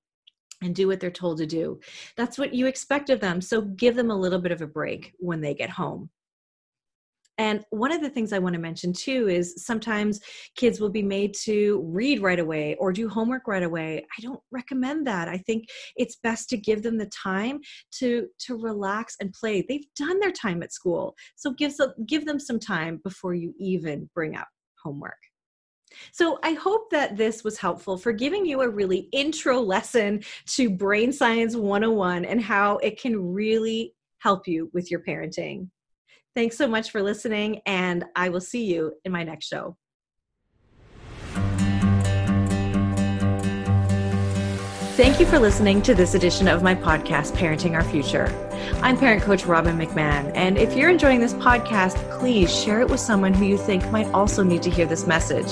and 0.61 0.75
do 0.75 0.87
what 0.87 0.99
they're 0.99 1.09
told 1.09 1.37
to 1.37 1.45
do. 1.45 1.79
That's 2.17 2.37
what 2.37 2.53
you 2.53 2.65
expect 2.65 3.09
of 3.09 3.21
them. 3.21 3.39
So 3.39 3.61
give 3.61 3.95
them 3.95 4.11
a 4.11 4.19
little 4.19 4.39
bit 4.39 4.51
of 4.51 4.61
a 4.61 4.67
break 4.67 5.13
when 5.17 5.39
they 5.39 5.53
get 5.53 5.69
home. 5.69 6.09
And 7.39 7.63
one 7.69 7.93
of 7.93 8.01
the 8.01 8.09
things 8.09 8.33
I 8.33 8.39
want 8.39 8.53
to 8.53 8.59
mention 8.59 8.91
too 8.91 9.29
is 9.29 9.63
sometimes 9.65 10.19
kids 10.57 10.81
will 10.81 10.89
be 10.89 11.01
made 11.01 11.33
to 11.45 11.81
read 11.85 12.21
right 12.21 12.37
away 12.37 12.75
or 12.79 12.91
do 12.91 13.07
homework 13.07 13.47
right 13.47 13.63
away. 13.63 14.05
I 14.17 14.21
don't 14.21 14.41
recommend 14.51 15.07
that. 15.07 15.29
I 15.29 15.37
think 15.37 15.69
it's 15.95 16.17
best 16.17 16.49
to 16.49 16.57
give 16.57 16.83
them 16.83 16.97
the 16.97 17.07
time 17.07 17.61
to 17.99 18.27
to 18.39 18.57
relax 18.57 19.15
and 19.21 19.33
play. 19.33 19.65
They've 19.67 19.87
done 19.95 20.19
their 20.19 20.33
time 20.33 20.61
at 20.61 20.73
school. 20.73 21.15
So 21.37 21.51
give 21.51 21.73
give 22.05 22.25
them 22.25 22.39
some 22.39 22.59
time 22.59 22.99
before 23.05 23.33
you 23.33 23.53
even 23.57 24.09
bring 24.13 24.35
up 24.35 24.47
homework. 24.83 25.17
So 26.11 26.39
I 26.43 26.53
hope 26.53 26.89
that 26.91 27.15
this 27.15 27.43
was 27.43 27.57
helpful 27.57 27.97
for 27.97 28.11
giving 28.11 28.45
you 28.45 28.61
a 28.61 28.69
really 28.69 29.07
intro 29.13 29.61
lesson 29.61 30.23
to 30.47 30.69
Brain 30.69 31.11
Science 31.11 31.55
101 31.55 32.25
and 32.25 32.41
how 32.41 32.77
it 32.77 33.01
can 33.01 33.33
really 33.33 33.95
help 34.19 34.45
you 34.45 34.69
with 34.73 34.91
your 34.91 34.99
parenting. 34.99 35.69
Thanks 36.39 36.55
so 36.55 36.69
much 36.69 36.91
for 36.91 37.03
listening, 37.03 37.59
and 37.65 38.05
I 38.15 38.29
will 38.29 38.39
see 38.39 38.63
you 38.63 38.93
in 39.03 39.11
my 39.11 39.25
next 39.25 39.45
show. 39.45 39.75
Thank 44.95 45.19
you 45.19 45.25
for 45.25 45.37
listening 45.37 45.81
to 45.81 45.93
this 45.93 46.13
edition 46.13 46.47
of 46.47 46.63
my 46.63 46.75
podcast, 46.75 47.33
Parenting 47.33 47.73
Our 47.73 47.83
Future. 47.83 48.33
I'm 48.81 48.97
parent 48.97 49.21
coach 49.23 49.43
Robbin 49.43 49.77
McManne, 49.77 50.31
and 50.33 50.57
if 50.57 50.77
you're 50.77 50.89
enjoying 50.89 51.19
this 51.19 51.33
podcast, 51.33 51.97
please 52.17 52.49
share 52.49 52.79
it 52.79 52.89
with 52.89 53.01
someone 53.01 53.33
who 53.33 53.43
you 53.43 53.57
think 53.57 53.91
might 53.91 54.07
also 54.13 54.41
need 54.41 54.63
to 54.63 54.69
hear 54.69 54.85
this 54.85 55.05
message. 55.05 55.51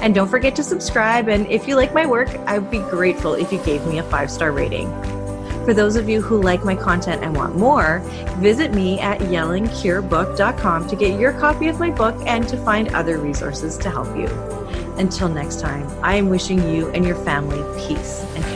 And 0.00 0.14
don't 0.14 0.28
forget 0.28 0.56
to 0.56 0.62
subscribe, 0.62 1.28
and 1.28 1.46
if 1.48 1.68
you 1.68 1.76
like 1.76 1.92
my 1.92 2.06
work, 2.06 2.30
I 2.46 2.56
would 2.56 2.70
be 2.70 2.78
grateful 2.78 3.34
if 3.34 3.52
you 3.52 3.58
gave 3.58 3.86
me 3.86 3.98
a 3.98 4.02
five 4.04 4.30
star 4.30 4.52
rating. 4.52 4.90
For 5.64 5.72
those 5.72 5.96
of 5.96 6.10
you 6.10 6.20
who 6.20 6.42
like 6.42 6.62
my 6.62 6.76
content 6.76 7.22
and 7.22 7.34
want 7.34 7.56
more, 7.56 8.00
visit 8.38 8.74
me 8.74 9.00
at 9.00 9.20
yellingcurebook.com 9.20 10.88
to 10.88 10.96
get 10.96 11.18
your 11.18 11.32
copy 11.32 11.68
of 11.68 11.80
my 11.80 11.90
book 11.90 12.14
and 12.26 12.46
to 12.48 12.56
find 12.58 12.88
other 12.94 13.16
resources 13.16 13.78
to 13.78 13.90
help 13.90 14.14
you. 14.14 14.26
Until 14.98 15.28
next 15.28 15.60
time, 15.60 15.88
I 16.02 16.16
am 16.16 16.28
wishing 16.28 16.58
you 16.70 16.90
and 16.90 17.04
your 17.04 17.16
family 17.16 17.62
peace 17.86 18.20
and. 18.36 18.53